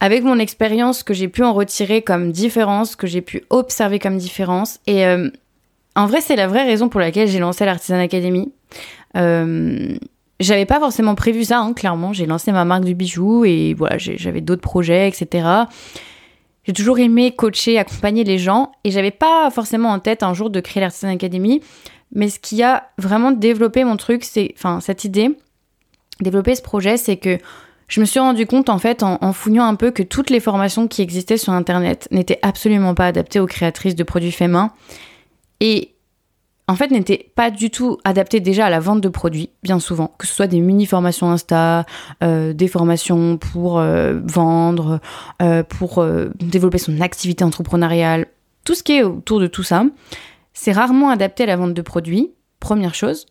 avec 0.00 0.22
mon 0.22 0.38
expérience, 0.38 1.02
que 1.02 1.14
j'ai 1.14 1.28
pu 1.28 1.42
en 1.42 1.52
retirer 1.52 2.02
comme 2.02 2.30
différence, 2.32 2.96
que 2.96 3.06
j'ai 3.06 3.22
pu 3.22 3.44
observer 3.50 3.98
comme 3.98 4.18
différence. 4.18 4.80
Et 4.86 5.06
euh, 5.06 5.30
en 5.96 6.06
vrai, 6.06 6.20
c'est 6.20 6.36
la 6.36 6.46
vraie 6.46 6.64
raison 6.64 6.88
pour 6.88 7.00
laquelle 7.00 7.28
j'ai 7.28 7.38
lancé 7.38 7.64
l'Artisan 7.64 7.98
Academy. 7.98 8.52
Euh, 9.16 9.96
j'avais 10.40 10.66
pas 10.66 10.80
forcément 10.80 11.14
prévu 11.14 11.44
ça, 11.44 11.60
hein, 11.60 11.72
clairement. 11.72 12.12
J'ai 12.12 12.26
lancé 12.26 12.52
ma 12.52 12.64
marque 12.64 12.84
du 12.84 12.94
bijou 12.94 13.44
et 13.44 13.74
voilà, 13.74 13.96
j'avais 13.98 14.40
d'autres 14.40 14.62
projets, 14.62 15.08
etc. 15.08 15.46
J'ai 16.66 16.72
toujours 16.72 16.98
aimé 16.98 17.32
coacher, 17.32 17.78
accompagner 17.78 18.24
les 18.24 18.38
gens 18.38 18.72
et 18.84 18.90
j'avais 18.90 19.10
pas 19.10 19.50
forcément 19.50 19.90
en 19.90 19.98
tête 19.98 20.22
un 20.22 20.34
jour 20.34 20.50
de 20.50 20.60
créer 20.60 20.80
l'Artisan 20.80 21.08
Academy. 21.08 21.60
Mais 22.12 22.28
ce 22.28 22.38
qui 22.38 22.62
a 22.62 22.90
vraiment 22.98 23.32
développé 23.32 23.84
mon 23.84 23.96
truc, 23.96 24.24
c'est, 24.24 24.54
enfin, 24.56 24.80
cette 24.80 25.04
idée, 25.04 25.36
développer 26.20 26.54
ce 26.54 26.62
projet, 26.62 26.96
c'est 26.96 27.16
que 27.16 27.38
je 27.88 28.00
me 28.00 28.06
suis 28.06 28.20
rendu 28.20 28.46
compte 28.46 28.70
en 28.70 28.78
fait 28.78 29.02
en, 29.02 29.18
en, 29.20 29.32
fouillant 29.32 29.64
un 29.64 29.74
peu 29.74 29.90
que 29.90 30.02
toutes 30.02 30.30
les 30.30 30.40
formations 30.40 30.88
qui 30.88 31.02
existaient 31.02 31.36
sur 31.36 31.52
internet 31.52 32.08
n'étaient 32.10 32.38
absolument 32.42 32.94
pas 32.94 33.06
adaptées 33.06 33.40
aux 33.40 33.46
créatrices 33.46 33.94
de 33.94 34.04
produits 34.04 34.32
faits 34.32 34.50
main. 34.50 34.72
Et 35.60 35.93
en 36.66 36.76
fait, 36.76 36.90
n'était 36.90 37.30
pas 37.34 37.50
du 37.50 37.70
tout 37.70 37.98
adapté 38.04 38.40
déjà 38.40 38.66
à 38.66 38.70
la 38.70 38.80
vente 38.80 39.02
de 39.02 39.08
produits, 39.10 39.50
bien 39.62 39.78
souvent, 39.80 40.14
que 40.18 40.26
ce 40.26 40.34
soit 40.34 40.46
des 40.46 40.60
mini-formations 40.60 41.30
Insta, 41.30 41.84
euh, 42.22 42.54
des 42.54 42.68
formations 42.68 43.36
pour 43.36 43.78
euh, 43.78 44.18
vendre, 44.24 45.00
euh, 45.42 45.62
pour 45.62 46.04
développer 46.36 46.78
son 46.78 47.00
activité 47.02 47.44
entrepreneuriale, 47.44 48.26
tout 48.64 48.74
ce 48.74 48.82
qui 48.82 48.92
est 48.92 49.02
autour 49.02 49.40
de 49.40 49.46
tout 49.46 49.62
ça, 49.62 49.84
c'est 50.54 50.72
rarement 50.72 51.10
adapté 51.10 51.42
à 51.42 51.46
la 51.46 51.56
vente 51.56 51.74
de 51.74 51.82
produits, 51.82 52.32
première 52.60 52.94
chose. 52.94 53.26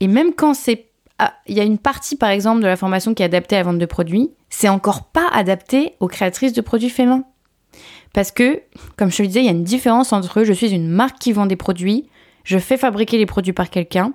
Et 0.00 0.08
même 0.08 0.32
quand 0.32 0.54
c'est... 0.54 0.86
Ah, 1.18 1.34
il 1.46 1.54
y 1.54 1.60
a 1.60 1.64
une 1.64 1.78
partie, 1.78 2.16
par 2.16 2.30
exemple, 2.30 2.62
de 2.62 2.66
la 2.66 2.76
formation 2.76 3.12
qui 3.12 3.22
est 3.22 3.26
adaptée 3.26 3.56
à 3.56 3.58
la 3.58 3.64
vente 3.64 3.78
de 3.78 3.86
produits, 3.86 4.30
c'est 4.48 4.70
encore 4.70 5.04
pas 5.04 5.28
adapté 5.32 5.92
aux 6.00 6.08
créatrices 6.08 6.54
de 6.54 6.62
produits 6.62 6.88
faits 6.88 7.06
main. 7.06 7.24
Parce 8.14 8.30
que, 8.30 8.62
comme 8.96 9.10
je 9.10 9.22
le 9.22 9.28
disais, 9.28 9.40
il 9.40 9.46
y 9.46 9.48
a 9.48 9.52
une 9.52 9.62
différence 9.62 10.12
entre 10.12 10.42
je 10.44 10.52
suis 10.52 10.70
une 10.70 10.88
marque 10.88 11.18
qui 11.18 11.32
vend 11.32 11.46
des 11.46 11.56
produits 11.56 12.06
je 12.44 12.58
fais 12.58 12.76
fabriquer 12.76 13.18
les 13.18 13.26
produits 13.26 13.52
par 13.52 13.70
quelqu'un 13.70 14.12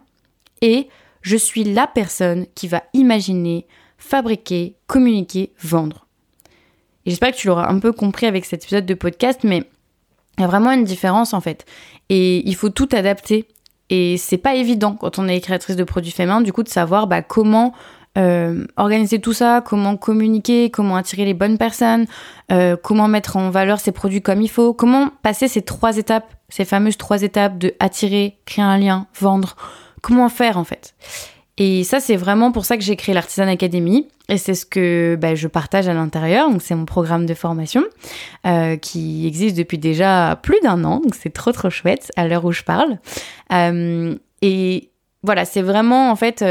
et 0.61 0.87
je 1.21 1.37
suis 1.37 1.63
la 1.63 1.87
personne 1.87 2.45
qui 2.55 2.67
va 2.67 2.83
imaginer, 2.93 3.67
fabriquer, 3.97 4.75
communiquer, 4.87 5.53
vendre. 5.61 6.07
J'espère 7.05 7.31
que 7.31 7.37
tu 7.37 7.47
l'auras 7.47 7.69
un 7.69 7.79
peu 7.79 7.93
compris 7.93 8.25
avec 8.25 8.45
cet 8.45 8.63
épisode 8.63 8.85
de 8.85 8.93
podcast, 8.93 9.41
mais 9.43 9.63
il 10.37 10.41
y 10.41 10.43
a 10.43 10.47
vraiment 10.47 10.71
une 10.71 10.83
différence 10.83 11.33
en 11.33 11.41
fait. 11.41 11.65
Et 12.09 12.47
il 12.47 12.55
faut 12.55 12.69
tout 12.69 12.89
adapter 12.91 13.47
Et 13.89 14.17
c'est 14.17 14.37
pas 14.37 14.55
évident 14.55 14.95
quand 14.95 15.17
on 15.17 15.27
est 15.27 15.39
créatrice 15.39 15.75
de 15.75 15.83
produits 15.83 16.11
faits 16.11 16.27
main, 16.27 16.41
du 16.41 16.51
coup, 16.51 16.63
de 16.63 16.69
savoir 16.69 17.07
bah, 17.07 17.21
comment 17.21 17.73
euh, 18.17 18.65
organiser 18.77 19.19
tout 19.19 19.33
ça, 19.33 19.61
comment 19.63 19.95
communiquer, 19.95 20.71
comment 20.71 20.95
attirer 20.95 21.23
les 21.23 21.35
bonnes 21.35 21.57
personnes, 21.57 22.07
euh, 22.51 22.75
comment 22.81 23.07
mettre 23.07 23.37
en 23.37 23.51
valeur 23.51 23.79
ces 23.79 23.91
produits 23.91 24.21
comme 24.21 24.41
il 24.41 24.49
faut, 24.49 24.73
comment 24.73 25.11
passer 25.21 25.47
ces 25.47 25.61
trois 25.61 25.97
étapes, 25.97 26.33
ces 26.49 26.65
fameuses 26.65 26.97
trois 26.97 27.21
étapes 27.21 27.59
de 27.59 27.75
attirer, 27.79 28.37
créer 28.45 28.65
un 28.65 28.77
lien, 28.77 29.07
vendre, 29.19 29.55
comment 30.01 30.29
faire 30.29 30.57
en 30.57 30.63
fait. 30.63 30.95
Et 31.59 31.83
ça, 31.83 31.99
c'est 31.99 32.15
vraiment 32.15 32.51
pour 32.51 32.65
ça 32.65 32.77
que 32.77 32.83
j'ai 32.83 32.95
créé 32.95 33.13
l'Artisan 33.13 33.47
Academy. 33.47 34.07
Et 34.29 34.37
c'est 34.37 34.53
ce 34.53 34.65
que 34.65 35.17
bah, 35.19 35.33
je 35.33 35.47
partage 35.47 35.87
à 35.87 35.93
l'intérieur. 35.93 36.51
Donc, 36.51 36.61
c'est 36.61 36.75
mon 36.75 36.85
programme 36.85 37.25
de 37.25 37.33
formation 37.33 37.83
euh, 38.45 38.77
qui 38.77 39.25
existe 39.25 39.57
depuis 39.57 39.79
déjà 39.79 40.39
plus 40.41 40.59
d'un 40.61 40.83
an. 40.83 40.99
Donc, 40.99 41.15
c'est 41.15 41.31
trop, 41.31 41.51
trop 41.51 41.71
chouette 41.71 42.11
à 42.15 42.27
l'heure 42.27 42.45
où 42.45 42.51
je 42.51 42.61
parle. 42.63 42.99
Et 44.43 44.91
voilà, 45.23 45.45
c'est 45.45 45.63
vraiment, 45.63 46.11
en 46.11 46.15
fait, 46.15 46.43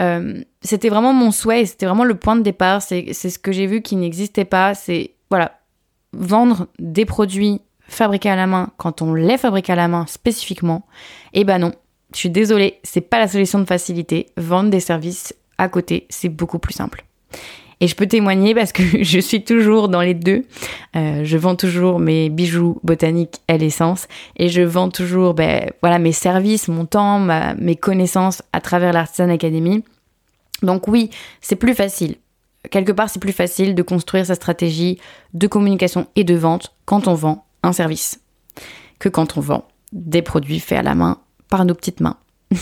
euh 0.00 0.42
c'était 0.62 0.88
vraiment 0.88 1.12
mon 1.12 1.30
souhait. 1.30 1.64
C'était 1.64 1.86
vraiment 1.86 2.04
le 2.04 2.16
point 2.16 2.36
de 2.36 2.42
départ. 2.42 2.82
C'est 2.82 3.12
ce 3.12 3.38
que 3.38 3.52
j'ai 3.52 3.66
vu 3.66 3.82
qui 3.82 3.94
n'existait 3.94 4.44
pas. 4.44 4.74
C'est, 4.74 5.12
voilà, 5.30 5.60
vendre 6.12 6.66
des 6.78 7.04
produits 7.04 7.60
fabriqués 7.88 8.30
à 8.30 8.36
la 8.36 8.46
main 8.46 8.70
quand 8.76 9.00
on 9.00 9.14
les 9.14 9.38
fabrique 9.38 9.70
à 9.70 9.76
la 9.76 9.86
main 9.86 10.06
spécifiquement. 10.06 10.86
Et 11.34 11.44
ben 11.44 11.58
non, 11.58 11.72
je 12.12 12.18
suis 12.18 12.30
désolée, 12.30 12.80
c'est 12.82 13.00
pas 13.00 13.18
la 13.18 13.28
solution 13.28 13.58
de 13.58 13.64
facilité. 13.64 14.26
Vendre 14.36 14.70
des 14.70 14.80
services 14.80 15.34
à 15.58 15.68
côté, 15.68 16.06
c'est 16.10 16.28
beaucoup 16.28 16.58
plus 16.58 16.74
simple. 16.74 17.04
Et 17.80 17.88
je 17.88 17.94
peux 17.94 18.06
témoigner 18.06 18.54
parce 18.54 18.72
que 18.72 18.82
je 19.02 19.20
suis 19.20 19.44
toujours 19.44 19.88
dans 19.88 20.00
les 20.00 20.14
deux. 20.14 20.44
Euh, 20.96 21.24
je 21.24 21.36
vends 21.36 21.56
toujours 21.56 21.98
mes 21.98 22.30
bijoux 22.30 22.78
botaniques 22.82 23.40
à 23.48 23.56
l'essence 23.56 24.08
et 24.36 24.48
je 24.48 24.62
vends 24.62 24.88
toujours 24.88 25.34
ben, 25.34 25.70
voilà, 25.82 25.98
mes 25.98 26.12
services, 26.12 26.68
mon 26.68 26.86
temps, 26.86 27.20
mes 27.58 27.76
connaissances 27.76 28.42
à 28.52 28.60
travers 28.60 28.92
l'Artisan 28.92 29.28
Academy. 29.28 29.84
Donc 30.62 30.88
oui, 30.88 31.10
c'est 31.40 31.56
plus 31.56 31.74
facile. 31.74 32.16
Quelque 32.70 32.92
part, 32.92 33.10
c'est 33.10 33.20
plus 33.20 33.32
facile 33.32 33.74
de 33.74 33.82
construire 33.82 34.26
sa 34.26 34.34
stratégie 34.34 34.98
de 35.34 35.46
communication 35.46 36.06
et 36.16 36.24
de 36.24 36.34
vente 36.34 36.74
quand 36.84 37.06
on 37.06 37.14
vend 37.14 37.44
un 37.62 37.72
service 37.72 38.20
que 38.98 39.08
quand 39.08 39.36
on 39.36 39.40
vend 39.40 39.68
des 39.92 40.22
produits 40.22 40.60
faits 40.60 40.78
à 40.78 40.82
la 40.82 40.94
main 40.94 41.18
par 41.48 41.64
nos 41.64 41.74
petites 41.74 42.00
mains. 42.00 42.16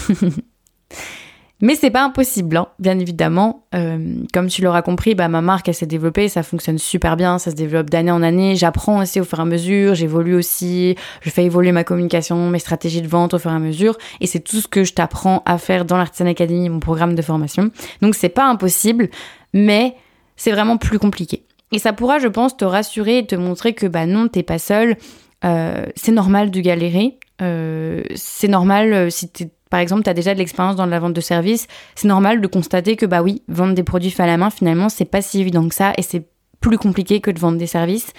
Mais 1.60 1.76
c'est 1.76 1.90
pas 1.90 2.02
impossible, 2.04 2.56
hein, 2.56 2.66
bien 2.78 2.98
évidemment. 2.98 3.66
Euh, 3.74 4.16
comme 4.32 4.48
tu 4.48 4.60
l'auras 4.60 4.82
compris, 4.82 5.14
bah, 5.14 5.28
ma 5.28 5.40
marque, 5.40 5.68
elle 5.68 5.74
s'est 5.74 5.86
développée, 5.86 6.28
ça 6.28 6.42
fonctionne 6.42 6.78
super 6.78 7.16
bien, 7.16 7.38
ça 7.38 7.50
se 7.50 7.56
développe 7.56 7.90
d'année 7.90 8.10
en 8.10 8.22
année. 8.22 8.56
J'apprends 8.56 9.00
aussi 9.00 9.20
au 9.20 9.24
fur 9.24 9.38
et 9.38 9.42
à 9.42 9.44
mesure, 9.44 9.94
j'évolue 9.94 10.34
aussi, 10.34 10.96
je 11.22 11.30
fais 11.30 11.44
évoluer 11.44 11.72
ma 11.72 11.84
communication, 11.84 12.50
mes 12.50 12.58
stratégies 12.58 13.02
de 13.02 13.08
vente 13.08 13.34
au 13.34 13.38
fur 13.38 13.52
et 13.52 13.54
à 13.54 13.60
mesure. 13.60 13.96
Et 14.20 14.26
c'est 14.26 14.40
tout 14.40 14.60
ce 14.60 14.68
que 14.68 14.84
je 14.84 14.94
t'apprends 14.94 15.42
à 15.46 15.58
faire 15.58 15.84
dans 15.84 15.96
l'Artisan 15.96 16.26
Academy, 16.26 16.68
mon 16.68 16.80
programme 16.80 17.14
de 17.14 17.22
formation. 17.22 17.70
Donc 18.02 18.14
c'est 18.14 18.28
pas 18.28 18.46
impossible, 18.46 19.08
mais 19.52 19.94
c'est 20.36 20.50
vraiment 20.50 20.76
plus 20.76 20.98
compliqué. 20.98 21.46
Et 21.72 21.78
ça 21.78 21.92
pourra, 21.92 22.18
je 22.18 22.28
pense, 22.28 22.56
te 22.56 22.64
rassurer 22.64 23.18
et 23.18 23.26
te 23.26 23.34
montrer 23.34 23.74
que 23.74 23.86
bah 23.86 24.06
non, 24.06 24.28
t'es 24.28 24.42
pas 24.42 24.58
seul. 24.58 24.96
Euh, 25.44 25.86
c'est 25.96 26.12
normal 26.12 26.50
de 26.50 26.60
galérer. 26.60 27.18
Euh, 27.42 28.02
c'est 28.14 28.48
normal 28.48 28.92
euh, 28.92 29.10
si 29.10 29.30
par 29.74 29.80
exemple, 29.80 30.04
tu 30.04 30.10
as 30.10 30.14
déjà 30.14 30.34
de 30.34 30.38
l'expérience 30.38 30.76
dans 30.76 30.86
la 30.86 31.00
vente 31.00 31.14
de 31.14 31.20
services, 31.20 31.66
c'est 31.96 32.06
normal 32.06 32.40
de 32.40 32.46
constater 32.46 32.94
que 32.94 33.06
bah 33.06 33.22
oui, 33.22 33.42
vendre 33.48 33.74
des 33.74 33.82
produits 33.82 34.12
faits 34.12 34.20
à 34.20 34.28
la 34.28 34.36
main, 34.36 34.48
finalement, 34.48 34.88
c'est 34.88 35.04
pas 35.04 35.20
si 35.20 35.40
évident 35.40 35.68
que 35.68 35.74
ça 35.74 35.92
et 35.98 36.02
c'est 36.02 36.28
plus 36.60 36.78
compliqué 36.78 37.20
que 37.20 37.32
de 37.32 37.40
vendre 37.40 37.58
des 37.58 37.66
services. 37.66 38.12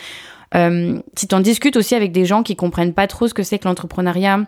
Euh, 0.54 1.00
si 1.16 1.30
tu 1.30 1.34
en 1.34 1.40
discutes 1.40 1.78
aussi 1.78 1.96
avec 1.96 2.12
des 2.12 2.26
gens 2.26 2.44
qui 2.44 2.58
comprennent 2.58 2.94
pas 2.94 3.08
trop 3.08 3.30
ce 3.30 3.34
que 3.34 3.42
c'est 3.42 3.58
que 3.58 3.70
l'entrepreneuriat, 3.70 4.42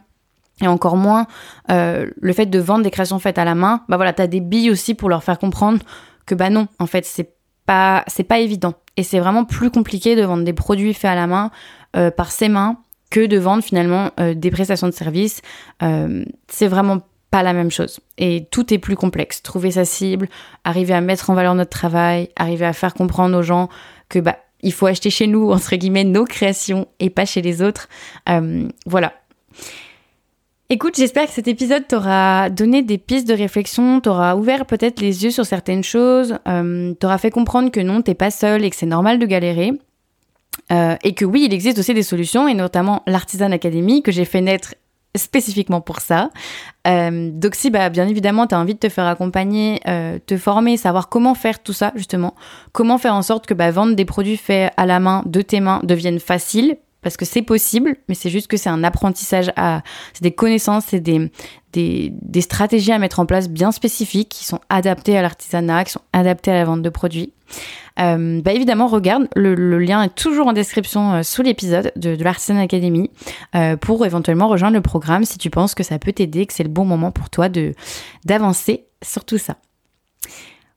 et 0.61 0.67
encore 0.67 0.97
moins 0.97 1.27
euh, 1.71 2.09
le 2.19 2.33
fait 2.33 2.47
de 2.47 2.59
vendre 2.59 2.83
des 2.83 2.91
créations 2.91 3.19
faites 3.19 3.37
à 3.37 3.45
la 3.45 3.55
main, 3.55 3.83
bah 3.87 3.95
voilà, 3.95 4.11
tu 4.11 4.21
as 4.21 4.27
des 4.27 4.41
billes 4.41 4.69
aussi 4.69 4.93
pour 4.93 5.07
leur 5.07 5.23
faire 5.23 5.39
comprendre 5.39 5.79
que 6.25 6.35
bah 6.35 6.49
non, 6.49 6.67
en 6.77 6.87
fait, 6.87 7.05
c'est 7.05 7.35
pas 7.65 8.03
c'est 8.07 8.25
pas 8.25 8.39
évident 8.39 8.73
et 8.97 9.03
c'est 9.03 9.19
vraiment 9.19 9.45
plus 9.45 9.71
compliqué 9.71 10.17
de 10.17 10.23
vendre 10.23 10.43
des 10.43 10.51
produits 10.51 10.93
faits 10.93 11.11
à 11.11 11.15
la 11.15 11.27
main 11.27 11.51
euh, 11.95 12.11
par 12.11 12.31
ses 12.31 12.49
mains 12.49 12.75
que 13.09 13.25
de 13.25 13.37
vendre 13.37 13.63
finalement 13.63 14.11
euh, 14.19 14.33
des 14.33 14.51
prestations 14.51 14.87
de 14.87 14.93
services. 14.93 15.41
Euh, 15.83 16.25
c'est 16.47 16.67
vraiment 16.67 17.01
pas 17.31 17.43
la 17.43 17.53
même 17.53 17.71
chose. 17.71 17.99
Et 18.17 18.47
tout 18.51 18.73
est 18.73 18.77
plus 18.77 18.95
complexe. 18.95 19.43
Trouver 19.43 19.71
sa 19.71 19.85
cible, 19.85 20.29
arriver 20.63 20.93
à 20.93 21.01
mettre 21.01 21.29
en 21.29 21.33
valeur 21.33 21.55
notre 21.55 21.69
travail, 21.69 22.29
arriver 22.35 22.65
à 22.65 22.73
faire 22.73 22.93
comprendre 22.93 23.37
aux 23.37 23.43
gens 23.43 23.69
que 24.09 24.19
bah 24.19 24.37
il 24.61 24.73
faut 24.73 24.87
acheter 24.87 25.09
chez 25.09 25.27
nous 25.27 25.51
entre 25.51 25.75
guillemets 25.75 26.03
nos 26.03 26.25
créations 26.25 26.87
et 26.99 27.09
pas 27.09 27.25
chez 27.25 27.41
les 27.41 27.61
autres. 27.61 27.89
Euh, 28.29 28.67
voilà. 28.85 29.13
Écoute, 30.69 30.95
j'espère 30.97 31.27
que 31.27 31.31
cet 31.31 31.47
épisode 31.47 31.87
t'aura 31.87 32.49
donné 32.49 32.81
des 32.81 32.97
pistes 32.97 33.27
de 33.27 33.33
réflexion, 33.33 34.01
t'aura 34.01 34.35
ouvert 34.35 34.65
peut-être 34.65 34.99
les 34.99 35.23
yeux 35.23 35.31
sur 35.31 35.45
certaines 35.45 35.83
choses, 35.83 36.39
euh, 36.45 36.93
t'aura 36.95 37.17
fait 37.17 37.31
comprendre 37.31 37.71
que 37.71 37.79
non, 37.79 38.01
t'es 38.01 38.15
pas 38.15 38.31
seul 38.31 38.65
et 38.65 38.69
que 38.69 38.75
c'est 38.75 38.85
normal 38.85 39.17
de 39.17 39.25
galérer. 39.25 39.71
Euh, 40.71 40.95
et 41.03 41.13
que 41.13 41.25
oui, 41.25 41.43
il 41.45 41.53
existe 41.53 41.77
aussi 41.79 41.93
des 41.93 42.03
solutions, 42.03 42.47
et 42.47 42.53
notamment 42.53 43.03
l'Artisan 43.07 43.51
Academy, 43.51 44.01
que 44.03 44.11
j'ai 44.11 44.25
fait 44.25 44.41
naître 44.41 44.73
spécifiquement 45.15 45.81
pour 45.81 45.99
ça. 45.99 46.29
Euh, 46.85 47.31
donc 47.31 47.55
si 47.55 47.69
bah, 47.69 47.89
bien 47.89 48.07
évidemment 48.07 48.47
tu 48.47 48.55
as 48.55 48.59
envie 48.59 48.75
de 48.75 48.79
te 48.79 48.89
faire 48.89 49.07
accompagner, 49.07 49.81
euh, 49.87 50.19
te 50.25 50.37
former, 50.37 50.77
savoir 50.77 51.09
comment 51.09 51.33
faire 51.33 51.61
tout 51.61 51.73
ça 51.73 51.91
justement, 51.95 52.35
comment 52.71 52.97
faire 52.97 53.13
en 53.13 53.21
sorte 53.21 53.45
que 53.45 53.53
bah, 53.53 53.71
vendre 53.71 53.95
des 53.95 54.05
produits 54.05 54.37
faits 54.37 54.71
à 54.77 54.85
la 54.85 54.99
main 54.99 55.23
de 55.25 55.41
tes 55.41 55.59
mains 55.59 55.81
devienne 55.83 56.19
facile, 56.19 56.77
parce 57.01 57.17
que 57.17 57.25
c'est 57.25 57.41
possible, 57.41 57.95
mais 58.07 58.15
c'est 58.15 58.29
juste 58.29 58.47
que 58.47 58.57
c'est 58.57 58.69
un 58.69 58.83
apprentissage 58.83 59.51
à, 59.55 59.81
c'est 60.13 60.23
des 60.23 60.33
connaissances, 60.33 60.85
c'est 60.87 60.99
des, 60.99 61.31
des, 61.73 62.11
des, 62.13 62.41
stratégies 62.41 62.91
à 62.91 62.99
mettre 62.99 63.19
en 63.19 63.25
place 63.25 63.49
bien 63.49 63.71
spécifiques 63.71 64.29
qui 64.29 64.45
sont 64.45 64.59
adaptées 64.69 65.17
à 65.17 65.21
l'artisanat, 65.21 65.85
qui 65.85 65.91
sont 65.91 66.01
adaptées 66.13 66.51
à 66.51 66.55
la 66.55 66.65
vente 66.65 66.81
de 66.81 66.89
produits. 66.89 67.33
Euh, 67.99 68.41
bah 68.41 68.53
évidemment, 68.53 68.87
regarde, 68.87 69.27
le, 69.35 69.79
lien 69.79 70.03
est 70.03 70.15
toujours 70.15 70.47
en 70.47 70.53
description 70.53 71.13
euh, 71.13 71.23
sous 71.23 71.41
l'épisode 71.41 71.91
de, 71.95 72.15
de 72.15 72.57
Academy 72.57 73.09
euh, 73.55 73.75
pour 73.75 74.05
éventuellement 74.05 74.47
rejoindre 74.47 74.75
le 74.75 74.81
programme 74.81 75.23
si 75.23 75.37
tu 75.37 75.49
penses 75.49 75.73
que 75.73 75.83
ça 75.83 75.97
peut 75.97 76.11
t'aider, 76.11 76.45
que 76.45 76.53
c'est 76.53 76.63
le 76.63 76.69
bon 76.69 76.85
moment 76.85 77.11
pour 77.11 77.29
toi 77.29 77.49
de 77.49 77.73
d'avancer 78.25 78.85
sur 79.01 79.25
tout 79.25 79.37
ça. 79.37 79.55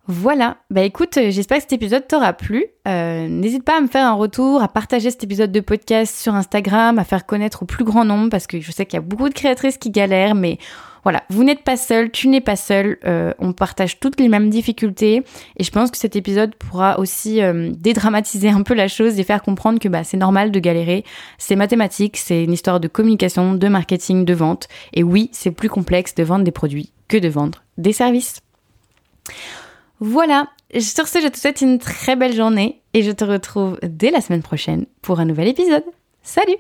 Voilà, 0.07 0.57
bah 0.71 0.83
écoute, 0.83 1.19
j'espère 1.29 1.59
que 1.59 1.63
cet 1.63 1.73
épisode 1.73 2.09
t'aura 2.09 2.33
plu. 2.33 2.67
N'hésite 2.87 3.65
pas 3.65 3.79
à 3.79 3.81
me 3.81 3.87
faire 3.87 4.07
un 4.07 4.15
retour, 4.15 4.61
à 4.61 4.67
partager 4.67 5.11
cet 5.11 5.23
épisode 5.23 5.53
de 5.53 5.61
podcast 5.61 6.17
sur 6.17 6.35
Instagram, 6.35 6.99
à 6.99 7.05
faire 7.05 7.27
connaître 7.27 7.63
au 7.63 7.67
plus 7.67 7.85
grand 7.85 8.05
nombre 8.05 8.29
parce 8.29 8.49
que 8.49 8.61
je 8.61 8.73
sais 8.73 8.87
qu'il 8.87 8.95
y 8.95 8.99
a 8.99 9.03
beaucoup 9.03 9.29
de 9.29 9.35
créatrices 9.35 9.79
qui 9.79 9.91
galèrent, 9.91 10.35
mais 10.35 10.59
voilà, 11.03 11.23
vous 11.31 11.45
n'êtes 11.45 11.63
pas 11.63 11.77
seul, 11.77 12.11
tu 12.11 12.29
n'es 12.29 12.41
pas 12.41 12.57
seul, 12.57 12.99
euh, 13.05 13.33
on 13.39 13.53
partage 13.53 14.01
toutes 14.01 14.21
les 14.21 14.29
mêmes 14.29 14.51
difficultés 14.51 15.23
et 15.57 15.65
je 15.65 15.71
pense 15.71 15.91
que 15.91 15.97
cet 15.97 16.17
épisode 16.17 16.55
pourra 16.55 16.99
aussi 16.99 17.43
euh, 17.43 17.71
dédramatiser 17.77 18.51
un 18.51 18.63
peu 18.63 18.75
la 18.75 18.89
chose 18.89 19.19
et 19.19 19.25
faire 19.25 19.43
comprendre 19.43 19.79
que 19.79 19.89
bah, 19.89 20.05
c'est 20.05 20.17
normal 20.17 20.51
de 20.51 20.61
galérer, 20.61 21.05
c'est 21.39 21.57
mathématique, 21.57 22.17
c'est 22.17 22.45
une 22.45 22.53
histoire 22.53 22.81
de 22.81 22.89
communication, 22.89 23.55
de 23.55 23.69
marketing, 23.69 24.25
de 24.25 24.35
vente 24.35 24.69
et 24.93 25.03
oui, 25.03 25.31
c'est 25.33 25.51
plus 25.51 25.69
complexe 25.69 26.15
de 26.15 26.23
vendre 26.23 26.45
des 26.45 26.51
produits 26.51 26.93
que 27.09 27.17
de 27.17 27.29
vendre 27.29 27.63
des 27.79 27.93
services. 27.93 28.41
Voilà, 30.01 30.49
sur 30.79 31.09
ce, 31.09 31.21
je 31.21 31.29
te 31.29 31.39
souhaite 31.39 31.61
une 31.61 31.79
très 31.79 32.17
belle 32.17 32.35
journée 32.35 32.81
et 32.95 33.03
je 33.03 33.11
te 33.11 33.25
retrouve 33.25 33.79
dès 33.83 34.11
la 34.11 34.21
semaine 34.21 34.43
prochaine 34.43 34.87
pour 35.03 35.21
un 35.21 35.27
nouvel 35.27 35.49
épisode. 35.49 35.85
Salut 36.23 36.57